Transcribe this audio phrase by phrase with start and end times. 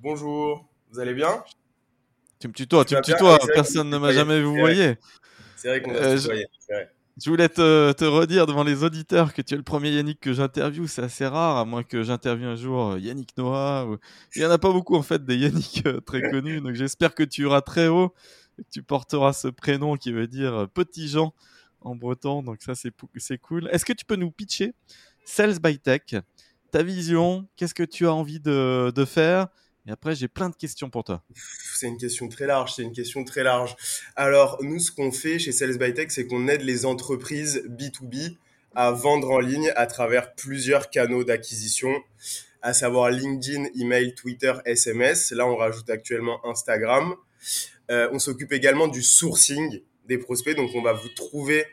[0.00, 1.42] Bonjour, vous allez bien?
[2.38, 4.96] Tu me tutoies, tu, me tutoies, personne ne m'a jamais vu voyez.
[5.56, 6.30] C'est vrai qu'on euh, je...
[7.20, 10.86] je voulais te, redire devant les auditeurs que tu es le premier Yannick que j'interviewe.
[10.86, 13.88] C'est assez rare, à moins que j'interviewe un jour euh, Yannick Noah.
[14.36, 16.60] Il n'y en a pas beaucoup en fait des Yannick très connus.
[16.60, 18.14] Donc j'espère que tu iras très haut
[18.58, 21.34] et que tu porteras ce prénom qui veut dire petit Jean
[21.80, 23.68] en breton, donc ça c'est cool.
[23.72, 24.74] Est-ce que tu peux nous pitcher
[25.24, 26.02] Sales by Tech,
[26.70, 29.48] ta vision, qu'est-ce que tu as envie de, faire?
[29.88, 31.24] Et après j'ai plein de questions pour toi.
[31.74, 33.74] C'est une question très large, c'est une question très large.
[34.14, 38.36] Alors nous ce qu'on fait chez Sales by Tech, c'est qu'on aide les entreprises B2B
[38.74, 41.90] à vendre en ligne à travers plusieurs canaux d'acquisition,
[42.62, 45.32] à savoir LinkedIn, email, Twitter, SMS.
[45.32, 47.16] Là on rajoute actuellement Instagram.
[47.90, 50.56] Euh, on s'occupe également du sourcing des prospects.
[50.56, 51.64] Donc, on va vous trouver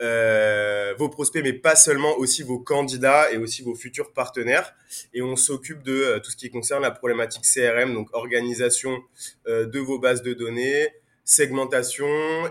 [0.00, 4.74] euh, vos prospects, mais pas seulement, aussi vos candidats et aussi vos futurs partenaires.
[5.12, 9.02] Et on s'occupe de euh, tout ce qui concerne la problématique CRM, donc organisation
[9.48, 10.88] euh, de vos bases de données,
[11.24, 12.06] segmentation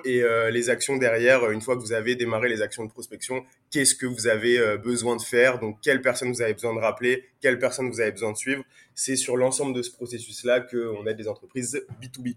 [0.06, 1.50] et les actions derrière.
[1.50, 5.16] Une fois que vous avez démarré les actions de prospection, qu'est-ce que vous avez besoin
[5.16, 8.34] de faire Donc, quelle personne vous avez besoin de rappeler Quelle personne vous avez besoin
[8.34, 12.36] de suivre C'est sur l'ensemble de ce processus-là qu'on aide les entreprises B2B.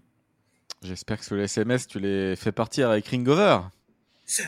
[0.81, 3.59] J'espère que sur les SMS, tu les fais partir avec Ringover.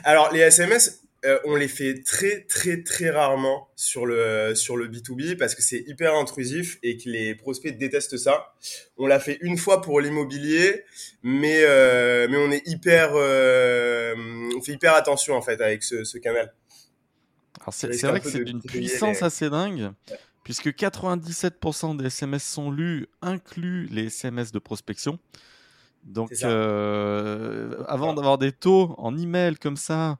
[0.03, 4.89] Alors, les SMS, euh, on les fait très, très, très rarement sur le, sur le
[4.89, 8.53] B2B parce que c'est hyper intrusif et que les prospects détestent ça.
[8.97, 10.83] On l'a fait une fois pour l'immobilier,
[11.21, 14.13] mais, euh, mais on est hyper, euh,
[14.57, 16.53] on fait hyper attention en fait avec ce, ce canal.
[17.61, 19.91] Alors, c'est vrai que c'est d'une puissance assez dingue.
[20.44, 25.19] Puisque 97% des SMS sont lus, inclus les SMS de prospection.
[26.03, 30.18] Donc, euh, avant d'avoir des taux en email comme ça,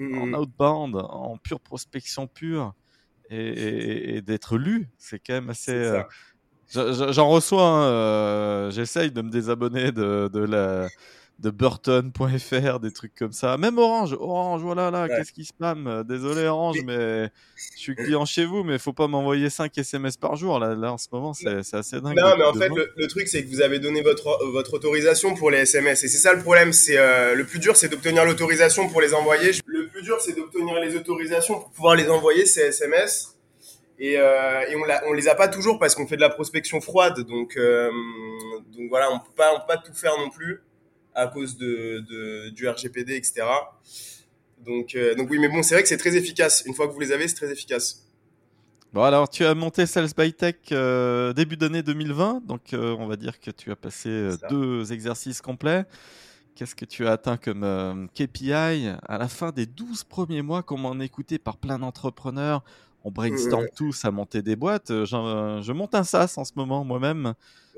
[0.00, 0.34] en mmh.
[0.34, 2.74] outbound, en pure prospection pure,
[3.30, 5.72] et, d'être lu, c'est quand même assez.
[5.72, 6.02] Euh,
[7.12, 10.88] j'en reçois, hein, euh, j'essaye de me désabonner de, de la
[11.38, 13.56] de Burton.fr, des trucs comme ça.
[13.56, 15.86] Même Orange, Orange, voilà là, qu'est-ce qui spam?
[15.86, 17.30] Euh, Désolé Orange, mais
[17.74, 20.58] je suis client chez vous, mais faut pas m'envoyer 5 SMS par jour.
[20.58, 22.16] Là, là en ce moment, c'est assez dingue.
[22.16, 25.50] Non, mais en fait, le, truc, c'est que vous avez donné votre, votre autorisation pour
[25.50, 26.02] les SMS.
[26.02, 26.72] Et c'est ça le problème.
[26.72, 29.52] C'est euh, Le plus dur, c'est d'obtenir l'autorisation pour les envoyer.
[29.66, 33.36] Le plus dur, c'est d'obtenir les autorisations pour pouvoir les envoyer, ces SMS.
[34.00, 36.80] Et, euh, et on, on les a pas toujours parce qu'on fait de la prospection
[36.80, 37.20] froide.
[37.20, 37.90] Donc, euh,
[38.76, 40.62] donc voilà, on peut pas, on peut pas tout faire non plus
[41.18, 43.44] à cause de, du RGPD, etc.
[44.64, 46.62] Donc, euh, donc oui, mais bon, c'est vrai que c'est très efficace.
[46.66, 48.04] Une fois que vous les avez, c'est très efficace.
[48.92, 53.06] Bon, alors tu as monté Sales by Tech euh, début d'année 2020, donc euh, on
[53.06, 55.84] va dire que tu as passé deux exercices complets.
[56.54, 58.52] Qu'est-ce que tu as atteint comme KPI
[59.06, 62.64] à la fin des 12 premiers mois, comme on écouté par plein d'entrepreneurs
[63.08, 64.88] On brainstorm tous à monter des boîtes.
[64.90, 67.32] je monte un SaaS en ce moment moi-même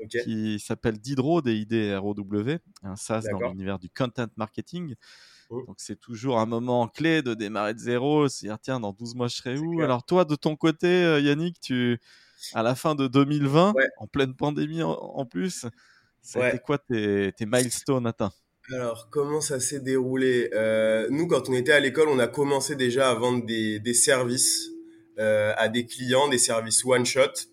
[0.09, 4.95] qui s'appelle Didro, D-I-D-R-O-W, un SaaS dans l'univers du content marketing.
[5.49, 5.63] Oh.
[5.67, 9.15] Donc c'est toujours un moment clé de démarrer de zéro, se dire tiens dans 12
[9.15, 9.81] mois je serai où?
[9.81, 11.97] Alors toi de ton côté euh, Yannick, tu
[12.53, 15.65] à la fin de 2020, en pleine pandémie en, plus,
[16.21, 18.33] c'était quoi tes, tes milestones atteints?
[18.73, 20.49] Alors, comment ça s'est déroulé?
[20.53, 23.93] Euh, Nous, quand on était à l'école, on a commencé déjà à vendre des, des
[23.93, 24.80] services euh,
[25.17, 27.51] à des clients, des services one-shot.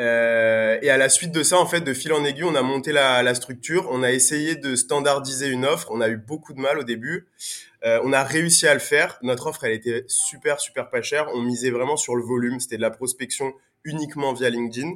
[0.00, 2.62] Euh, et à la suite de ça, en fait, de fil en aiguille, on a
[2.62, 3.88] monté la, la, structure.
[3.90, 5.88] On a essayé de standardiser une offre.
[5.90, 7.28] On a eu beaucoup de mal au début.
[7.84, 9.18] Euh, on a réussi à le faire.
[9.22, 11.28] Notre offre, elle était super, super pas chère.
[11.34, 12.58] On misait vraiment sur le volume.
[12.60, 13.52] C'était de la prospection
[13.84, 14.94] uniquement via LinkedIn.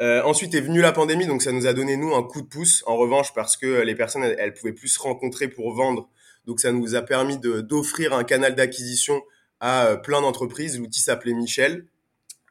[0.00, 2.46] Euh, ensuite est venue la pandémie, donc ça nous a donné nous un coup de
[2.48, 2.82] pouce.
[2.86, 6.08] En revanche, parce que les personnes, elles, elles pouvaient plus se rencontrer pour vendre,
[6.46, 9.22] donc ça nous a permis d'offrir un canal d'acquisition
[9.64, 10.78] à euh, plein d'entreprises.
[10.78, 11.86] L'outil s'appelait Michel.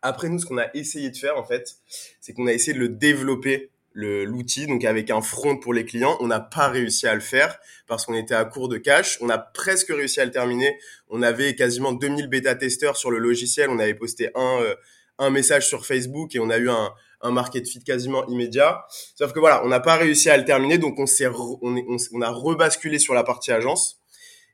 [0.01, 1.75] Après, nous, ce qu'on a essayé de faire, en fait,
[2.19, 6.18] c'est qu'on a essayé de le développer l'outil, donc avec un front pour les clients.
[6.19, 9.19] On n'a pas réussi à le faire parce qu'on était à court de cash.
[9.21, 10.75] On a presque réussi à le terminer.
[11.10, 13.69] On avait quasiment 2000 bêta-testeurs sur le logiciel.
[13.69, 14.74] On avait posté un, euh,
[15.19, 18.86] un message sur Facebook et on a eu un, un market fit quasiment immédiat.
[18.89, 22.21] Sauf que voilà, on n'a pas réussi à le terminer, donc on s'est, on, on,
[22.21, 24.00] a rebasculé sur la partie agence.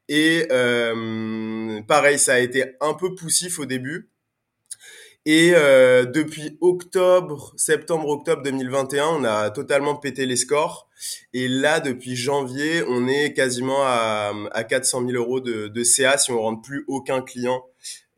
[0.10, 4.10] Et euh, pareil, ça a été un peu poussif au début
[5.26, 10.90] Et euh, depuis octobre, septembre-octobre 2021, on a totalement pété les scores.
[11.34, 16.18] Et là, depuis janvier, on est quasiment à, à 400 000 euros de, de CA
[16.18, 17.64] si on rentre plus aucun client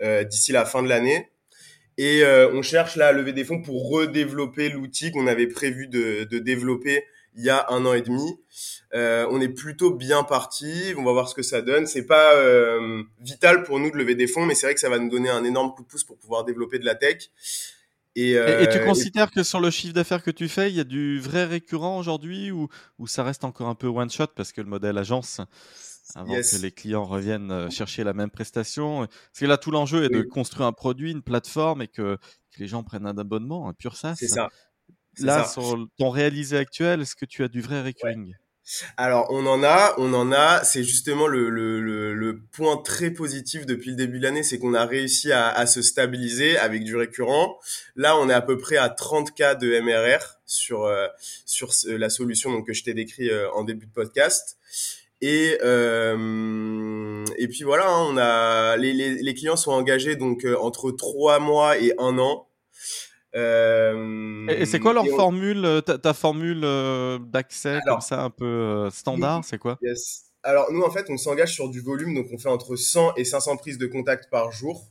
[0.01, 1.29] euh, d'ici la fin de l'année.
[1.97, 5.87] Et euh, on cherche là à lever des fonds pour redévelopper l'outil qu'on avait prévu
[5.87, 7.03] de, de développer
[7.35, 8.39] il y a un an et demi.
[8.93, 10.93] Euh, on est plutôt bien parti.
[10.97, 11.87] On va voir ce que ça donne.
[11.87, 14.89] C'est pas euh, vital pour nous de lever des fonds, mais c'est vrai que ça
[14.89, 17.29] va nous donner un énorme coup de pouce pour pouvoir développer de la tech.
[18.15, 20.81] Et, euh, et, tu considères que sur le chiffre d'affaires que tu fais, il y
[20.81, 22.67] a du vrai récurrent aujourd'hui ou,
[22.99, 25.39] ou ça reste encore un peu one shot parce que le modèle agence,
[26.15, 29.07] avant que les clients reviennent chercher la même prestation?
[29.07, 32.59] Parce que là, tout l'enjeu est de construire un produit, une plateforme et que, que
[32.59, 34.15] les gens prennent un abonnement, un pur SaaS.
[34.17, 34.49] C'est ça.
[35.19, 38.35] Là, sur ton réalisé actuel, est-ce que tu as du vrai recurring?
[38.97, 40.63] Alors, on en a, on en a.
[40.63, 44.59] C'est justement le, le, le, le, point très positif depuis le début de l'année, c'est
[44.59, 47.59] qu'on a réussi à, à, se stabiliser avec du récurrent.
[47.95, 51.07] Là, on est à peu près à 30 cas de MRR sur euh,
[51.45, 54.57] sur la solution donc que je t'ai décrit euh, en début de podcast.
[55.21, 60.45] Et euh, et puis voilà, hein, on a les, les, les, clients sont engagés donc
[60.45, 62.47] euh, entre trois mois et un an.
[63.35, 68.29] Euh, et, c'est quoi leur formule, euh, ta, ta formule euh, d'accès comme ça un
[68.29, 69.77] peu standard, c'est quoi?
[69.81, 70.25] yes.
[70.43, 73.23] Alors nous en fait on s'engage sur du volume, donc on fait entre 100 et
[73.23, 74.87] 500 prises de contact par jour.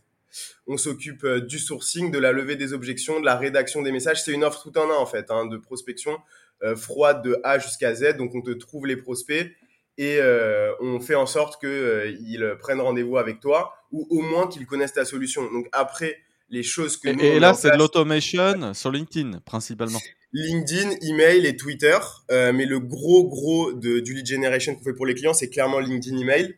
[0.69, 4.23] On s'occupe du sourcing, de la levée des objections, de la rédaction des messages.
[4.23, 6.19] C'est une offre tout en un en fait, hein, de prospection
[6.63, 8.17] euh, froide de A jusqu'à Z.
[8.19, 9.51] Donc on te trouve les prospects
[9.97, 14.67] et euh, on fait en sorte qu'ils prennent rendez-vous avec toi ou au moins qu'ils
[14.67, 15.51] connaissent ta solution.
[15.51, 16.19] Donc après
[16.51, 20.01] les choses que et, nous, et là, c'est de l'automation sur LinkedIn principalement.
[20.33, 21.99] LinkedIn, email et Twitter.
[22.31, 25.49] Euh, mais le gros gros de, du lead generation qu'on fait pour les clients, c'est
[25.49, 26.57] clairement LinkedIn, email.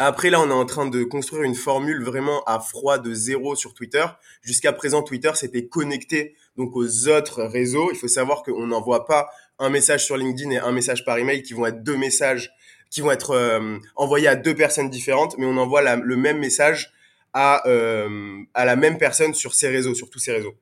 [0.00, 3.56] Après, là, on est en train de construire une formule vraiment à froid de zéro
[3.56, 4.04] sur Twitter.
[4.42, 7.90] Jusqu'à présent, Twitter s'était connecté donc aux autres réseaux.
[7.92, 9.28] Il faut savoir qu'on n'envoie pas
[9.58, 12.52] un message sur LinkedIn et un message par email qui vont être deux messages
[12.90, 16.38] qui vont être euh, envoyés à deux personnes différentes, mais on envoie la, le même
[16.38, 16.92] message
[17.32, 20.54] à, euh, à la même personne sur ces réseaux, sur tous ces réseaux.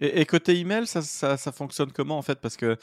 [0.00, 2.38] Et, et côté email, ça, ça, ça, fonctionne comment en fait?
[2.40, 2.76] Parce que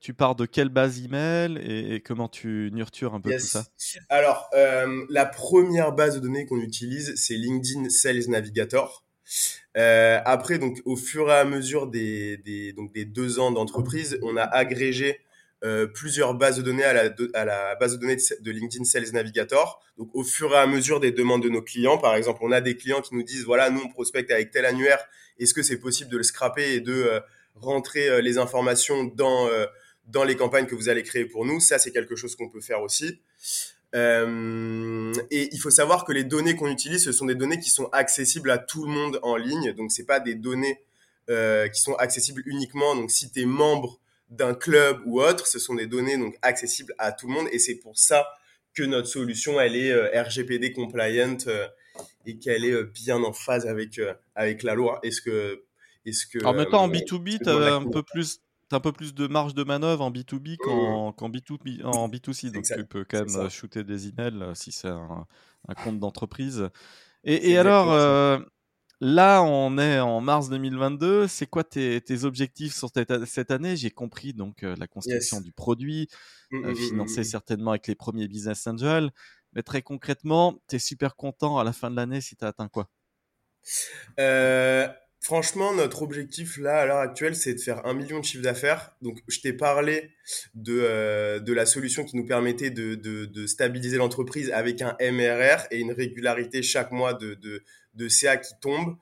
[0.00, 3.42] tu pars de quelle base email et, et comment tu nurtures un peu yes.
[3.42, 3.64] tout ça?
[4.08, 9.04] Alors, euh, la première base de données qu'on utilise, c'est LinkedIn Sales Navigator.
[9.76, 14.18] Euh, après, donc, au fur et à mesure des, des, donc, des deux ans d'entreprise,
[14.22, 15.20] on a agrégé
[15.64, 19.82] euh, plusieurs bases de données à la, base de données de, LinkedIn Sales Navigator.
[19.96, 22.60] Donc, au fur et à mesure des demandes de nos clients, par exemple, on a
[22.60, 24.98] des clients qui nous disent, voilà, nous, on prospecte avec tel annuaire.
[25.38, 27.20] Est-ce que c'est possible de le scraper et de euh,
[27.54, 29.48] rentrer euh, les informations dans,
[30.06, 31.60] dans les campagnes que vous allez créer pour nous?
[31.60, 33.20] Ça, c'est quelque chose qu'on peut faire aussi.
[33.94, 37.86] Et il faut savoir que les données qu'on utilise, ce sont des données qui sont
[37.86, 39.72] accessibles à tout le monde en ligne.
[39.72, 40.82] Donc, c'est pas des données
[41.26, 42.94] qui sont accessibles uniquement.
[42.96, 43.98] Donc, si tu es membre
[44.30, 47.48] d'un club ou autre, ce sont des données donc accessibles à tout le monde.
[47.52, 48.26] Et c'est pour ça
[48.74, 51.66] que notre solution, elle est euh, RGPD compliant euh,
[52.26, 54.00] et qu'elle est euh, bien en phase avec
[54.34, 54.98] avec la loi.
[55.02, 55.64] Est-ce que
[56.04, 58.40] est-ce que en même temps en B2B, tu as un peu plus
[58.72, 62.46] un peu plus de marge de manœuvre en B2B qu'en qu B2B, en B2C.
[62.46, 65.26] Donc exact, tu peux quand même shooter des emails si c'est un,
[65.68, 66.68] un, compte d'entreprise.
[67.22, 68.42] Et, et alors,
[69.00, 71.26] là, on est en mars 2022.
[71.28, 73.76] C'est quoi tes, tes, objectifs sur cette, année?
[73.76, 75.44] J'ai compris donc euh, la construction yes.
[75.44, 76.08] du produit,
[76.50, 79.10] mmh, euh, financé mmh, certainement avec les premiers business angels.
[79.52, 82.48] Mais très concrètement, tu es super content à la fin de l'année si tu as
[82.48, 82.88] atteint quoi?
[84.18, 84.88] Euh,
[85.24, 88.94] Franchement, notre objectif là à l'heure actuelle, c'est de faire un million de chiffre d'affaires.
[89.00, 90.10] Donc, je t'ai parlé
[90.52, 94.94] de euh, de la solution qui nous permettait de de, de stabiliser l'entreprise avec un
[95.00, 97.62] MRR et une régularité chaque mois de de,
[97.94, 98.96] de CA qui tombe.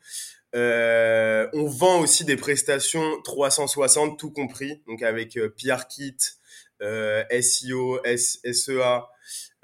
[0.55, 6.17] Euh, on vend aussi des prestations 360 tout compris, donc avec euh, PR Kit,
[6.83, 9.07] euh, SEO, S, SEA.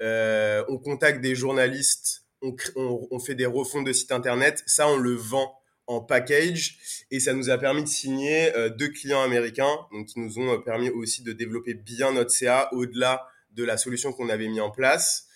[0.01, 4.63] Euh, on contacte des journalistes, on, fait des refonds de sites internet.
[4.65, 5.55] Ça, on le vend
[5.87, 10.37] en package et ça nous a permis de signer deux clients américains donc qui nous
[10.37, 14.61] ont permis aussi de développer bien notre CA au-delà de la solution qu'on avait mis
[14.61, 15.28] en place.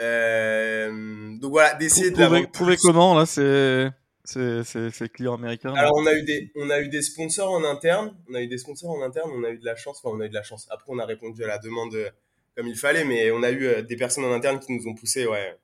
[0.00, 3.90] Euh, donc voilà, d'essayer de la prouver comment là c'est
[4.24, 8.14] ces, clients américains Alors on a eu des on a eu des sponsors en interne,
[8.28, 10.20] on a eu des sponsors en interne, on a eu de la chance, enfin on
[10.20, 10.66] a eu de la chance.
[10.70, 12.10] Après on a répondu à la demande euh,
[12.56, 15.26] comme il fallait, mais on a eu des personnes en interne qui nous ont poussé
[15.26, 15.56] ouais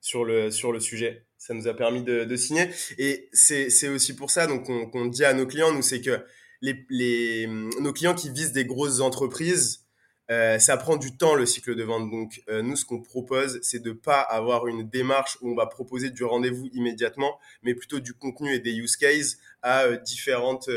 [0.00, 2.68] sur le sur le sujet ça nous a permis de, de signer.
[2.98, 6.22] Et c'est aussi pour ça donc qu'on qu dit à nos clients, nous, c'est que
[6.60, 9.86] les, les, nos clients qui visent des grosses entreprises,
[10.30, 12.08] Euh, ça prend du temps le cycle de vente.
[12.08, 15.66] Donc euh, nous, ce qu'on propose, c'est de pas avoir une démarche où on va
[15.66, 20.70] proposer du rendez-vous immédiatement, mais plutôt du contenu et des use cases à euh, différentes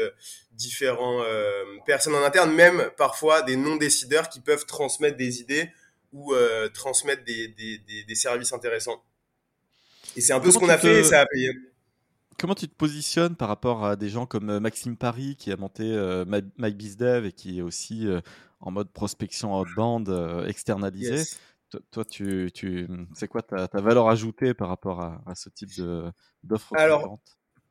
[0.53, 1.23] différents
[1.85, 5.71] personnes en interne, même parfois des non-décideurs qui peuvent transmettre des idées
[6.11, 6.31] ou
[6.75, 9.03] transmettre des, des, des, services intéressants.
[10.15, 11.49] Et c'est un peu ce qu'on a fait et ça a payé.
[12.37, 15.83] Comment tu te positionnes par rapport à des gens comme Maxime Paris qui a monté
[16.59, 18.07] MyBizDev et qui est aussi
[18.63, 21.23] en mode prospection outbound euh, externalisée.
[21.91, 25.71] Toi, tu, tu c'est quoi ta, ta, valeur ajoutée par rapport à, ce type
[26.43, 27.17] d'offre Alors,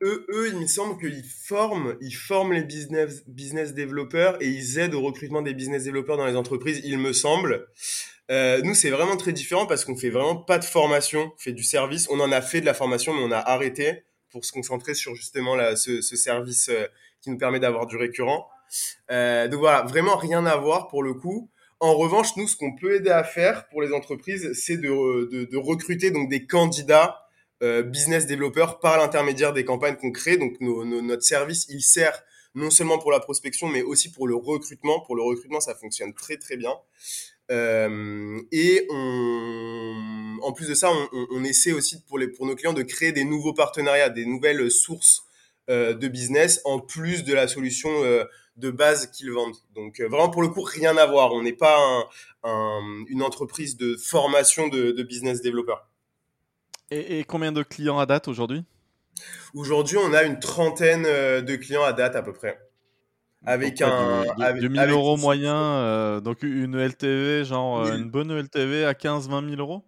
[0.03, 4.77] eux, eux, il me semble qu'ils forment, ils forment les business, business développeurs et ils
[4.77, 7.67] aident au recrutement des business développeurs dans les entreprises, il me semble.
[8.29, 11.53] Euh, nous, c'est vraiment très différent parce qu'on fait vraiment pas de formation, on fait
[11.53, 12.07] du service.
[12.09, 15.15] On en a fait de la formation, mais on a arrêté pour se concentrer sur
[15.15, 16.87] justement ce, ce, service euh,
[17.21, 18.49] qui nous permet d'avoir du récurrent.
[19.11, 21.49] Euh, donc voilà, vraiment rien à voir pour le coup.
[21.79, 26.11] En revanche, nous, ce qu'on peut aider à faire pour les entreprises, c'est de, recruter
[26.11, 27.27] donc des candidats
[27.61, 30.37] euh, business développeurs par l'intermédiaire des campagnes qu'on crée.
[30.37, 32.23] Donc notre service, il sert
[32.55, 35.01] non seulement pour la prospection, mais aussi pour le recrutement.
[35.01, 36.73] Pour le recrutement, ça fonctionne très très bien.
[37.51, 43.25] Euh, et en plus de ça, on, essaie aussi pour, nos clients de créer des
[43.25, 45.23] nouveaux partenariats, des nouvelles sources
[45.67, 47.89] de business en plus de la solution
[48.57, 49.55] de base qu'ils vendent.
[49.75, 51.33] Donc euh, vraiment pour le coup rien à voir.
[51.33, 52.07] On n'est pas
[52.43, 55.89] une entreprise de formation de, business développeurs.
[56.91, 58.63] Et, combien de clients à date aujourd'hui?
[59.55, 62.59] Aujourd'hui, on a une trentaine de clients à date à peu près.
[63.45, 64.23] Avec un.
[64.23, 69.83] De, 1000 euros moyen, donc une LTV, genre une bonne LTV à 15-20 000 euros?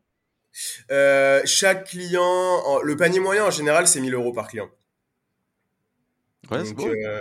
[1.46, 4.70] Chaque client, le panier moyen en général, c'est 1000 euros par client.
[6.52, 7.20] Ouais, euh,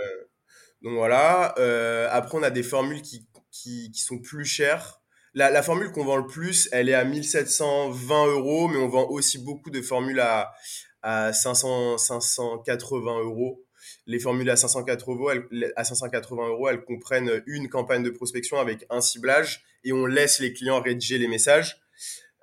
[0.85, 1.55] donc voilà.
[1.57, 5.01] Euh, après, on a des formules qui, sont plus chères.
[5.33, 9.39] La, formule qu'on vend le plus, elle est à 1720 euros, mais on vend aussi
[9.39, 10.53] beaucoup de formules à,
[11.01, 13.65] à 500, 580 euros.
[14.05, 18.85] Les formules à 580, elles, à 580 euros, elles comprennent une campagne de prospection avec
[18.91, 21.81] un ciblage et on laisse les clients rédiger les messages.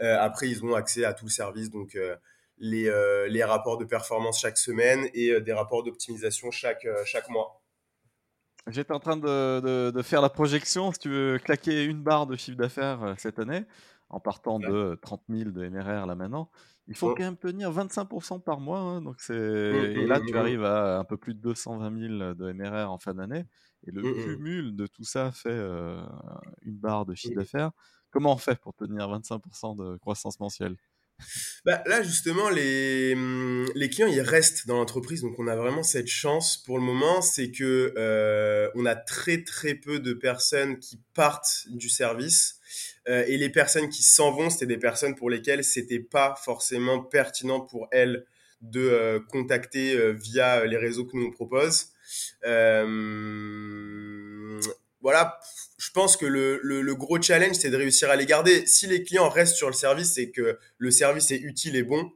[0.01, 2.17] Euh, après, ils ont accès à tout le service, donc euh,
[2.59, 6.85] les, rapports de performance chaque semaine et des rapports d'optimisation chaque
[7.29, 7.62] mois.
[8.69, 10.93] J'étais en train de, de, faire la projection.
[10.93, 13.65] Si tu veux claquer une barre de chiffre d'affaires euh, cette année,
[14.09, 16.51] en partant de 30 000 de MRR là maintenant,
[16.87, 18.79] il faut quand même tenir 25% par mois.
[18.79, 19.33] Hein, donc c'est...
[19.35, 22.53] Mmh, et là, mmh, tu mmh, arrives à un peu plus de 220 000 de
[22.53, 23.45] MRR en fin d'année.
[23.85, 26.01] Et le cumul de tout ça fait euh,
[26.63, 27.73] une barre de chiffre d'affaires.
[28.11, 30.77] Comment on fait pour tenir 25% de croissance mensuelle?
[31.65, 35.23] Bah, là, justement, les, hum, les clients, ils restent dans l'entreprise.
[35.23, 37.23] Donc, on a vraiment cette chance pour le moment.
[37.23, 42.57] C'est que euh, on a très, très peu de personnes qui partent du service.
[43.09, 47.01] Euh, et les personnes qui s'en vont, c'était des personnes pour lesquelles c'était pas forcément
[47.01, 48.25] pertinent pour elles
[48.61, 51.89] de euh, contacter via les réseaux que nous on propose.
[55.03, 55.39] Voilà,
[55.79, 58.67] je pense que le, le, gros challenge, c'est de réussir à les garder.
[58.67, 62.13] Si les clients restent sur le service, c'est que le service est utile et bon.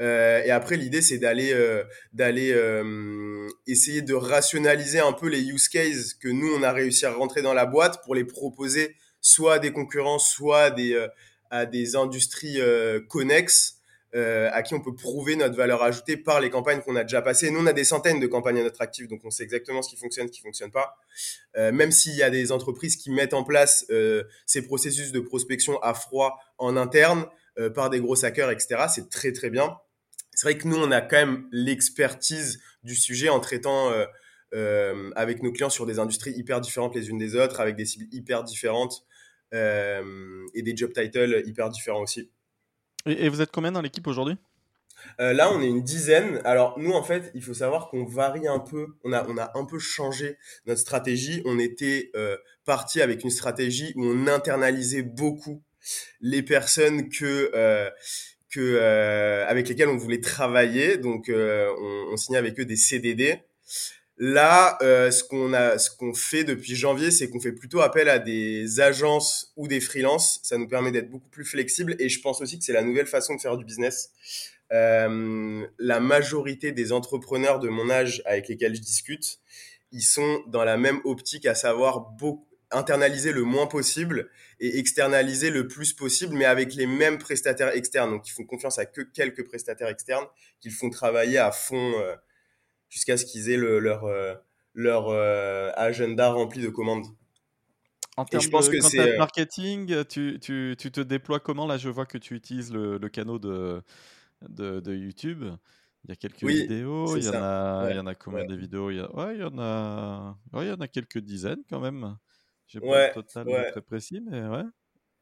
[0.00, 1.84] Euh, et après, l'idée, c'est d'aller euh,
[2.14, 7.04] d'aller euh, essayer de rationaliser un peu les use cases que nous, on a réussi
[7.04, 11.06] à rentrer dans la boîte pour les proposer soit à des concurrents, soit à des,
[11.50, 12.58] à des industries
[13.08, 13.76] connexes
[14.14, 17.22] euh, à qui on peut prouver notre valeur ajoutée par les campagnes qu'on a déjà
[17.22, 17.50] passées.
[17.50, 19.88] Nous, on a des centaines de campagnes à notre actif, donc on sait exactement ce
[19.88, 20.96] qui fonctionne, ce qui fonctionne pas.
[21.56, 25.20] Euh, même s'il y a des entreprises qui mettent en place euh, ces processus de
[25.20, 27.26] prospection à froid en interne
[27.74, 29.76] par des gros hackers, etc., c'est très très bien.
[30.32, 33.92] C'est vrai que nous, on a quand même l'expertise du sujet en traitant
[35.14, 38.06] avec nos clients sur des industries hyper différentes les unes des autres, avec des cibles
[38.10, 39.04] hyper différentes
[39.52, 42.30] et des job titles hyper différents aussi.
[43.06, 44.36] Et, vous êtes combien dans l'équipe aujourd'hui?
[45.20, 46.40] Euh, là, on est une dizaine.
[46.44, 48.86] Alors nous, en fait, il faut savoir qu'on varie un peu.
[49.04, 51.42] On a, on a un peu changé notre stratégie.
[51.44, 55.62] On était euh, parti avec une stratégie où on internalisait beaucoup
[56.20, 57.90] les personnes que euh,
[58.50, 58.78] que
[59.48, 60.98] avec lesquelles on voulait travailler.
[60.98, 63.40] Donc, on, on signait avec eux des CDD.
[64.24, 68.08] Là, euh, ce qu'on a, ce qu'on fait depuis janvier, c'est qu'on fait plutôt appel
[68.08, 70.38] à des agences ou des freelances.
[70.44, 73.08] Ça nous permet d'être beaucoup plus flexible et je pense aussi que c'est la nouvelle
[73.08, 74.12] façon de faire du business.
[74.70, 79.40] Euh, la majorité des entrepreneurs de mon âge avec lesquels je discute,
[79.90, 85.50] ils sont dans la même optique, à savoir beaucoup, internaliser le moins possible et externaliser
[85.50, 88.10] le plus possible, mais avec les mêmes prestataires externes.
[88.10, 90.26] Donc, ils font confiance à que quelques prestataires externes
[90.60, 91.94] qu'ils font travailler à fond.
[91.98, 92.14] Euh,
[92.92, 94.34] jusqu'à ce qu'ils aient leur, euh,
[94.74, 97.06] leur euh, agenda rempli de commandes.
[98.18, 101.66] En termes de marketing, tu, tu, tu, te déploies comment?
[101.66, 103.82] Là, je vois que tu utilises le, le canal de,
[104.46, 105.44] de, de, YouTube.
[106.04, 107.16] Il y a quelques vidéos.
[107.16, 108.90] Il y, en a, il y en a combien de vidéos?
[108.90, 109.10] Il y, a...
[109.16, 110.36] ouais, il, y en a...
[110.52, 112.18] Ouais, il y en a quelques dizaines quand même.
[112.66, 114.64] J'ai pas le total très précis, mais ouais.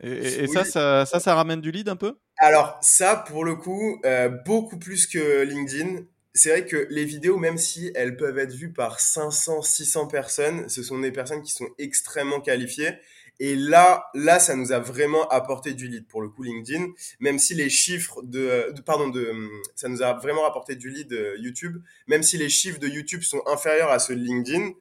[0.02, 2.18] Et, et, ça, ça, ça, ça, ramène du lead un peu?
[2.38, 7.36] Alors, ça, pour le coup, euh, beaucoup plus que LinkedIn c'est vrai que les vidéos,
[7.36, 11.52] même si elles peuvent être vues par 500, 600 personnes, ce sont des personnes qui
[11.52, 12.92] sont extrêmement qualifiées.
[13.40, 16.88] Et là, là, ça nous a vraiment apporté du lead pour le coup LinkedIn,
[17.20, 19.32] même si les chiffres de, pardon, de,
[19.74, 23.22] ça nous a vraiment apporté du lead euh, YouTube, même si les chiffres de YouTube
[23.22, 24.72] sont inférieurs à ceux de LinkedIn.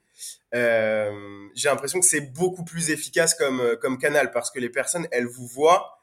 [0.54, 4.70] Euh, j'ai l'impression que c'est beaucoup plus efficace comme euh, comme canal parce que les
[4.70, 5.99] personnes, elles vous voient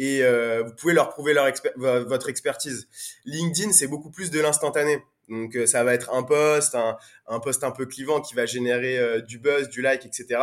[0.00, 1.34] et euh, vous pouvez leur prouver
[1.76, 2.88] votre expertise.
[3.26, 5.04] LinkedIn, c'est beaucoup plus de l'instantané.
[5.28, 6.96] Donc euh, ça va être un post, un,
[7.28, 10.40] un post un peu clivant qui va générer euh, du buzz, du like, etc.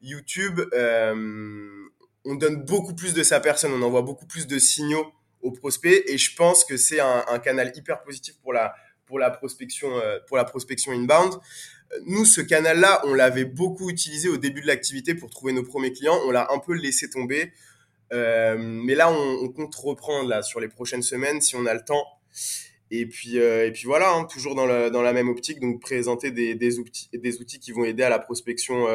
[0.00, 0.60] YouTube,
[2.24, 5.12] on donne beaucoup plus de sa personne, on envoie beaucoup plus de signaux
[5.42, 11.34] aux prospects et je pense que c'est un, canal hyper positif pour la prospection inbound.
[12.06, 15.92] Nous, ce canal-là, on l'avait beaucoup utilisé au début de l'activité pour trouver nos premiers
[15.92, 16.18] clients.
[16.26, 17.52] On l'a un peu laissé tomber.
[18.12, 21.74] Euh, mais là, on, on, compte reprendre là sur les prochaines semaines si on a
[21.74, 22.04] le temps.
[22.90, 25.80] Et puis, euh, et puis voilà, hein, toujours dans la, dans la même optique, donc
[25.80, 28.86] présenter des, des, outils, des outils qui vont aider à la prospection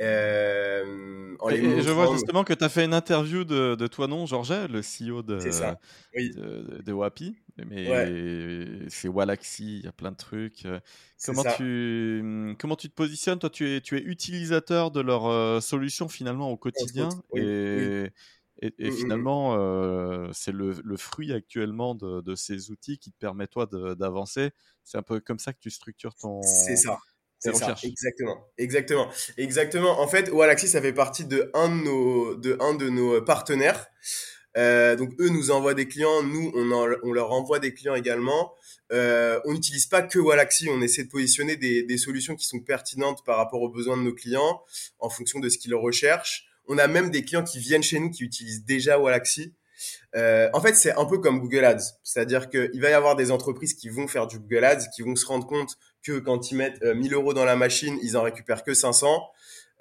[0.00, 1.42] euh, B2B.
[1.42, 4.26] Euh, et, je vois justement que tu as fait une interview de, de toi, non,
[4.26, 5.38] Georges, le CEO de,
[6.14, 6.30] oui.
[6.30, 7.36] de, de, Wapi.
[7.66, 10.66] Mais c'est Walaxy, il y a plein de trucs.
[11.24, 13.38] Comment tu, mmh, comment tu te positionnes?
[13.38, 17.08] Toi, tu es, tu es utilisateur de leur euh, solution finalement au quotidien.
[17.34, 18.10] et,
[18.60, 23.18] et, mmh, mmh, finalement, c'est le, le, fruit actuellement de, de, ces outils qui te
[23.18, 24.50] permettent, toi, d'avancer?
[24.84, 26.40] C'est un peu comme ça que tu structures ton.
[26.42, 26.98] C'est ça.
[27.38, 30.00] C'est ça, exactement, exactement, exactement.
[30.00, 33.86] En fait, Walaxy, ça fait partie de un de nos, de un de nos partenaires.
[34.56, 38.54] Euh, donc eux nous envoient des clients, nous on, on leur envoie des clients également.
[38.90, 42.58] Euh, on n'utilise pas que Walaxy, on essaie de positionner des, des, solutions qui sont
[42.58, 44.62] pertinentes par rapport aux besoins de nos clients
[44.98, 46.46] en fonction de ce qu'ils recherchent.
[46.66, 49.54] On a même des clients qui viennent chez nous qui utilisent déjà Walaxy.
[50.16, 53.30] Euh, en fait, c'est un peu comme Google Ads, c'est-à-dire qu'il va y avoir des
[53.30, 56.56] entreprises qui vont faire du Google Ads, qui vont se rendre compte que quand ils
[56.56, 59.22] mettent 1000 euh, euros dans la machine, ils en récupèrent que 500.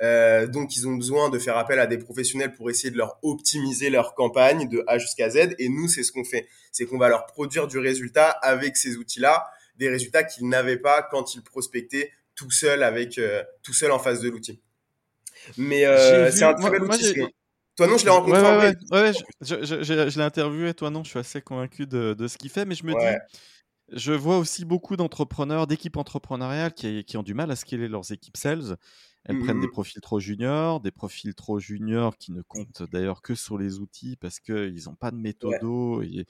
[0.01, 3.17] Euh, donc, ils ont besoin de faire appel à des professionnels pour essayer de leur
[3.23, 5.55] optimiser leur campagne de A jusqu'à Z.
[5.57, 6.47] Et nous, c'est ce qu'on fait.
[6.71, 11.01] C'est qu'on va leur produire du résultat avec ces outils-là, des résultats qu'ils n'avaient pas
[11.01, 14.61] quand ils prospectaient tout seul avec euh, tout seul en face de l'outil.
[15.57, 17.15] Mais euh, c'est un très bel outil.
[17.75, 18.41] Toi non, je l'ai rencontré.
[18.41, 20.73] Ouais, ouais, ouais, je, je, je, je l'ai interviewé.
[20.73, 23.17] Toi non, je suis assez convaincu de, de ce qu'il fait, mais je me dis
[23.91, 28.11] je vois aussi beaucoup d'entrepreneurs, d'équipes entrepreneuriales qui, qui, ont du mal à scaler leurs
[28.11, 28.77] équipes sales.
[29.23, 33.21] Elles prennent des mmh profils trop juniors, des profils trop juniors qui ne comptent d'ailleurs
[33.21, 36.01] que sur les outils parce qu'ils n'ont pas de méthodo.
[36.01, 36.25] Et,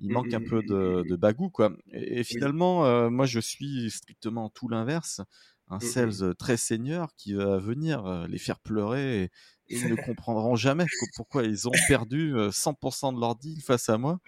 [0.00, 1.72] il mmh manque un peu de, de bagou, quoi.
[1.92, 5.20] Et, finalement, euh, moi, je suis strictement tout l'inverse.
[5.68, 9.30] Un mmh sales très senior qui va venir euh, les faire pleurer et,
[9.68, 10.84] ils ne comprendront jamais
[11.16, 14.18] pourquoi ils ont perdu 100% euh, de leur deal face à moi.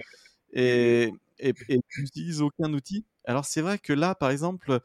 [0.53, 3.05] Et, et, et n'utilisent aucun outil.
[3.25, 4.81] Alors c'est vrai que là, par exemple,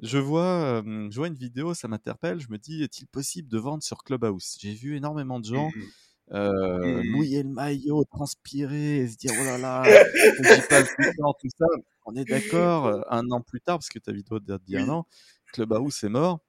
[0.00, 2.40] je vois, je vois une vidéo, ça m'interpelle.
[2.40, 4.56] Je me dis, est-il possible de vendre sur Clubhouse?
[4.60, 5.82] J'ai vu énormément de gens mmh
[6.32, 9.82] euh, mmh mouiller le maillot, transpirer, et se dire oh là là,
[10.38, 11.66] on pas le temps, tout ça.
[12.06, 13.04] On est d'accord.
[13.10, 15.06] Un an plus tard, parce que ta vidéo date d'il y a un an,
[15.52, 16.40] Clubhouse est mort.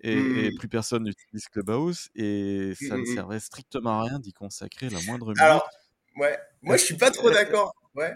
[0.00, 0.54] Et, et, mmh.
[0.54, 5.26] plus personne n'utilise Clubhouse et ça ne servait strictement à rien d'y consacrer la moindre
[5.26, 5.40] minute.
[5.40, 5.68] Alors,
[6.16, 7.74] ouais, moi je suis pas trop d'accord.
[7.96, 8.14] Ouais.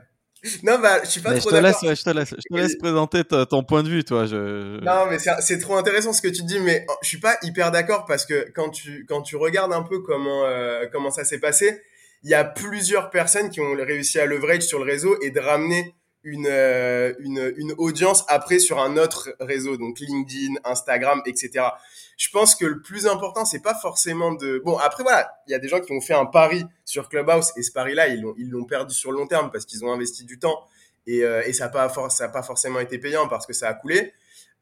[0.63, 1.95] Non, bah, je suis pas trop d'accord.
[1.95, 4.27] Je te laisse, je te laisse présenter ton point de vue, toi.
[4.27, 4.81] Je...
[4.81, 7.71] Non, mais c'est trop intéressant ce que tu dis, mais oh, je suis pas hyper
[7.71, 11.39] d'accord parce que quand tu quand tu regardes un peu comment euh, comment ça s'est
[11.39, 11.81] passé,
[12.25, 15.41] il y a plusieurs personnes qui ont réussi à leverage sur le réseau et de
[15.41, 21.65] ramener une, euh, une, une audience après sur un autre réseau, donc LinkedIn, Instagram, etc.
[22.17, 24.61] Je pense que le plus important, c'est pas forcément de.
[24.65, 27.53] Bon, après voilà, il y a des gens qui ont fait un pari sur Clubhouse
[27.57, 29.93] et ce pari-là, ils l'ont ils l'ont perdu sur le long terme parce qu'ils ont
[29.93, 30.65] investi du temps
[31.07, 33.75] et, euh, et ça n'a pas ça pas forcément été payant parce que ça a
[33.75, 34.13] coulé.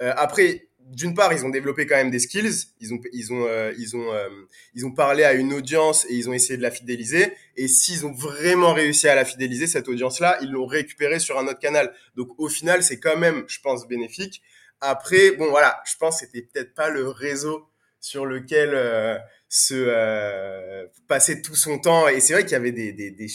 [0.03, 2.67] Euh, après, d'une part, ils ont développé quand même des skills.
[2.81, 4.29] Ils ont, ils ont, euh, ils ont, euh,
[4.75, 7.33] ils ont parlé à une audience et ils ont essayé de la fidéliser.
[7.57, 11.47] Et s'ils ont vraiment réussi à la fidéliser, cette audience-là, ils l'ont récupérée sur un
[11.47, 11.93] autre canal.
[12.17, 14.43] Donc, au final, c'est quand même, je pense, bénéfique.
[14.81, 17.67] Après, bon, voilà, je pense que c'était peut-être pas le réseau
[18.01, 22.09] sur lequel euh, se passer tout son temps.
[22.09, 23.29] Et c'est vrai qu'il y avait des, des, des,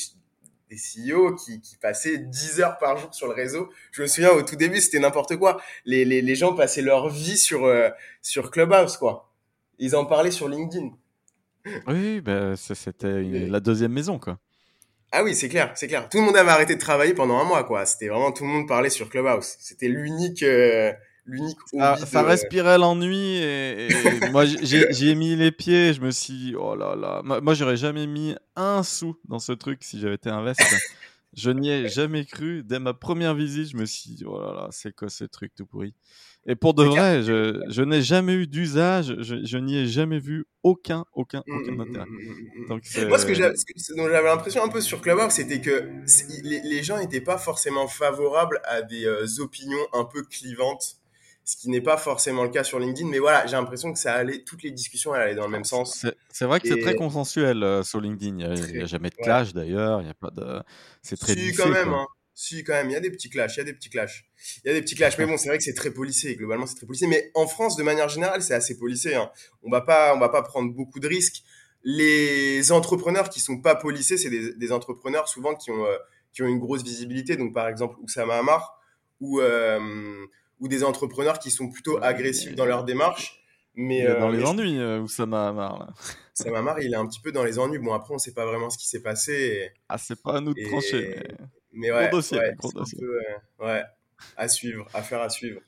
[0.70, 3.70] des CEO qui, qui, passaient 10 heures par jour sur le réseau.
[3.92, 5.62] Je me souviens au tout début, c'était n'importe quoi.
[5.86, 7.90] Les, les, les, gens passaient leur vie sur, euh,
[8.22, 9.32] sur Clubhouse, quoi.
[9.78, 10.90] Ils en parlaient sur LinkedIn.
[11.88, 14.38] Oui, bah, c'était la deuxième maison, quoi.
[15.12, 16.10] Ah oui, c'est clair, c'est clair.
[16.10, 17.86] Tout le monde avait arrêté de travailler pendant un mois, quoi.
[17.86, 19.56] C'était vraiment tout le monde parlait sur Clubhouse.
[19.60, 20.92] C'était l'unique, euh,
[21.26, 21.58] l'unique.
[21.72, 23.90] Ça, respirait l'ennui et,
[24.32, 25.94] moi j'ai mis les pieds.
[25.94, 27.22] Je me suis, dit, oh là là.
[27.24, 30.62] Moi, j'aurais jamais mis un sou dans ce truc si j'avais été invest.
[31.34, 32.64] je n'y ai jamais cru.
[32.64, 35.54] Dès ma première visite, je me suis dit, oh là là, c'est quoi ce truc
[35.56, 35.94] tout pourri?
[36.48, 40.20] Et pour de vrai, je, je n'ai jamais eu d'usage, je, je n'y ai jamais
[40.20, 42.06] vu aucun, aucun, mmh, aucun mmh, intérêt.
[42.06, 45.90] Mmh, Donc, Moi, ce que j'avais l'impression un peu sur Clubhouse, c'était que
[46.44, 50.98] les, les gens n'étaient pas forcément favorables à des euh, opinions un peu clivantes
[51.46, 53.08] ce qui n'est pas forcément le cas sur LinkedIn.
[53.08, 56.06] Mais voilà, j'ai l'impression que ça allait, toutes les discussions allaient dans le même sens.
[56.30, 58.40] C'est vrai que c'est très consensuel euh, sur LinkedIn.
[58.40, 60.02] Il n'y a, jamais de clash d'ailleurs.
[60.02, 60.62] Il y a pas de.
[61.04, 61.36] C'est très.
[61.36, 61.94] Si quand même.
[61.94, 62.08] Hein.
[62.38, 64.26] Si, quand même, il y a des petits clashs, il y a des petits clashs.
[64.66, 66.66] Il y a des petits clashs, mais bon, c'est vrai que c'est très policé, globalement,
[66.66, 67.08] c'est très policé.
[67.08, 69.16] Mais en France, de manière générale, c'est assez policé.
[69.16, 69.32] Hein.
[69.64, 71.44] On va pas, on va pas prendre beaucoup de risques.
[71.86, 75.96] Les entrepreneurs qui sont pas policés, c'est des, des, entrepreneurs souvent qui ont, euh,
[76.34, 77.38] qui ont une grosse visibilité.
[77.38, 78.82] Donc, par exemple, Oussama Hamar,
[79.22, 79.80] ou, euh,
[80.60, 83.42] ou des entrepreneurs qui sont plutôt agressifs dans leur démarche.
[83.78, 85.80] Mais, il est dans euh, les ennuis, Oussama Hamar.
[85.80, 85.88] Là.
[86.40, 87.80] Oussama Hamar, il est un petit peu dans les ennuis.
[87.80, 89.72] Bon, après, on sait pas vraiment ce qui s'est passé.
[89.90, 91.24] Ah, c'est pas à nous de trancher.
[91.28, 91.46] Mais...
[91.76, 92.40] Mais ouais, gros dossier,
[93.60, 93.84] ouais,
[94.38, 95.60] à suivre, affaire à suivre.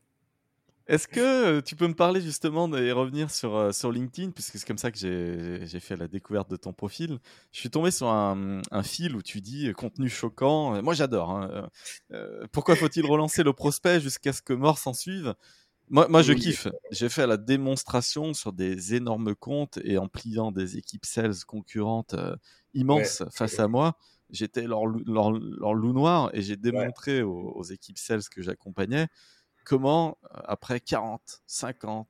[0.87, 4.57] Est-ce que euh, tu peux me parler justement et revenir sur, euh, sur LinkedIn, puisque
[4.57, 7.19] c'est comme ça que j'ai fait la découverte de ton profil.
[7.51, 10.81] Je suis tombé sur un, un fil où tu dis euh, contenu choquant.
[10.81, 11.31] Moi j'adore.
[11.31, 11.69] Hein.
[12.51, 15.35] pourquoi faut-il relancer le prospect jusqu'à ce que mort s'en suive?
[15.89, 16.67] Moi, moi, je kiffe.
[16.91, 22.15] J'ai fait la démonstration sur des énormes comptes et en pliant des équipes sales concurrentes
[22.73, 23.97] immenses face à moi
[24.29, 29.07] j'étais leur, leur, leur, loup noir et j'ai démontré aux, équipes sales que j'accompagnais
[29.67, 32.07] comment, euh, après 40, 50,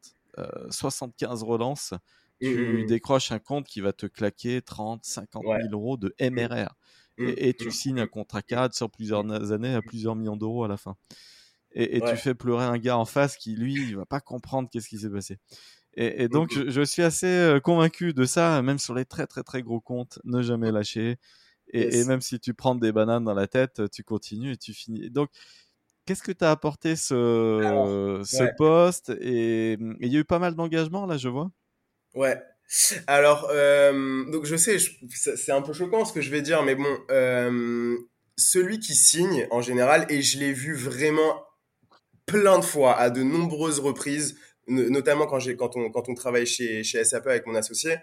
[0.69, 1.95] 75 relances,
[2.39, 2.85] tu mmh, mmh, mmh.
[2.85, 6.75] décroches un compte qui va te claquer 30, 50 000 euros de MRR.
[7.17, 10.77] Et, tu signes un contrat cadre sur plusieurs années à plusieurs millions d'euros à la
[10.77, 10.95] fin.
[11.71, 14.87] Et, tu fais pleurer un gars en face qui, lui, il va pas comprendre qu'est-ce
[14.87, 15.39] qui s'est passé.
[15.95, 19.41] Et, donc, je, je, suis assez euh, convaincu de ça, même sur les très, très,
[19.41, 21.17] très gros comptes, ne jamais lâcher.
[21.73, 25.09] Et, même si tu prends des bananes dans la tête, tu continues et tu finis.
[25.09, 25.31] Donc,
[26.07, 30.55] qu'est-ce que tu as apporté ce, ce poste Et il y a eu pas mal
[30.55, 31.51] d'engagement là, je vois?
[32.15, 32.41] Ouais.
[33.05, 34.77] Alors, euh, donc je sais,
[35.09, 37.95] c'est un peu choquant ce que je vais dire, mais bon, euh,
[38.37, 41.43] celui qui signe en général, et je l'ai vu vraiment
[42.25, 46.83] plein de fois, à de nombreuses reprises, notamment quand, quand, on, quand on travaille chez,
[46.83, 47.95] chez SAP avec mon associé,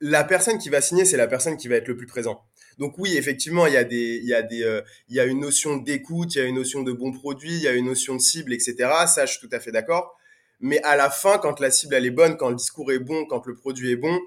[0.00, 2.44] la personne qui va signer, c'est la personne qui va être le plus présent.
[2.78, 5.24] Donc oui, effectivement, il y a des, il y a des, euh, il y a
[5.24, 7.86] une notion d'écoute, il y a une notion de bon produit, il y a une
[7.86, 8.76] notion de cible, etc.
[9.06, 10.16] Ça, je suis tout à fait d'accord.
[10.60, 13.26] Mais à la fin, quand la cible elle est bonne, quand le discours est bon,
[13.26, 14.18] quand le produit est bon,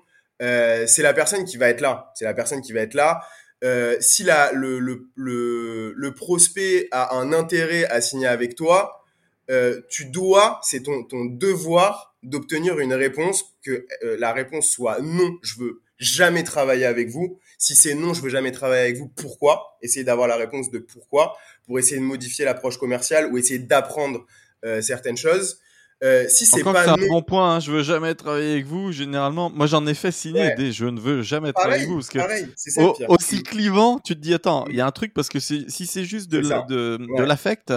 [0.42, 2.12] euh, c'est la personne qui va être là.
[2.16, 3.22] C'est la personne qui va être là.
[3.64, 9.06] Euh, si la, le, le, le, le, prospect a un intérêt à signer avec toi,
[9.52, 15.00] euh, tu dois, c'est ton, ton devoir d'obtenir une réponse, que euh, la réponse soit
[15.02, 17.40] non, je veux jamais travailler avec vous.
[17.58, 19.78] Si c'est non, je veux jamais travailler avec vous, pourquoi?
[19.82, 24.26] Essayer d'avoir la réponse de pourquoi pour essayer de modifier l'approche commerciale ou essayer d'apprendre
[24.66, 25.60] euh, certaines choses.
[26.04, 28.92] Euh, si c'est pas c'est un bon point, hein, je veux jamais travailler avec vous.
[28.92, 32.10] Généralement, moi j'en ai fait signer des je ne veux jamais travailler avec vous parce
[32.10, 35.30] que pareil, ça, aussi clivant, tu te dis attends, il y a un truc parce
[35.30, 37.72] que si c'est juste de l'affect,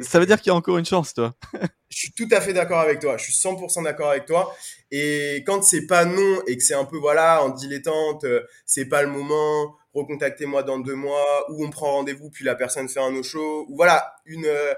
[0.00, 1.34] ça veut dire qu'il y a encore une chance, toi.
[1.90, 3.16] je suis tout à fait d'accord avec toi.
[3.18, 4.54] Je suis 100% d'accord avec toi.
[4.90, 8.86] Et quand c'est pas non et que c'est un peu voilà en dilettante, euh, c'est
[8.86, 9.76] pas le moment.
[9.94, 13.76] Recontactez-moi dans deux mois ou on prend rendez-vous puis la personne fait un no-show ou
[13.76, 14.72] voilà une euh,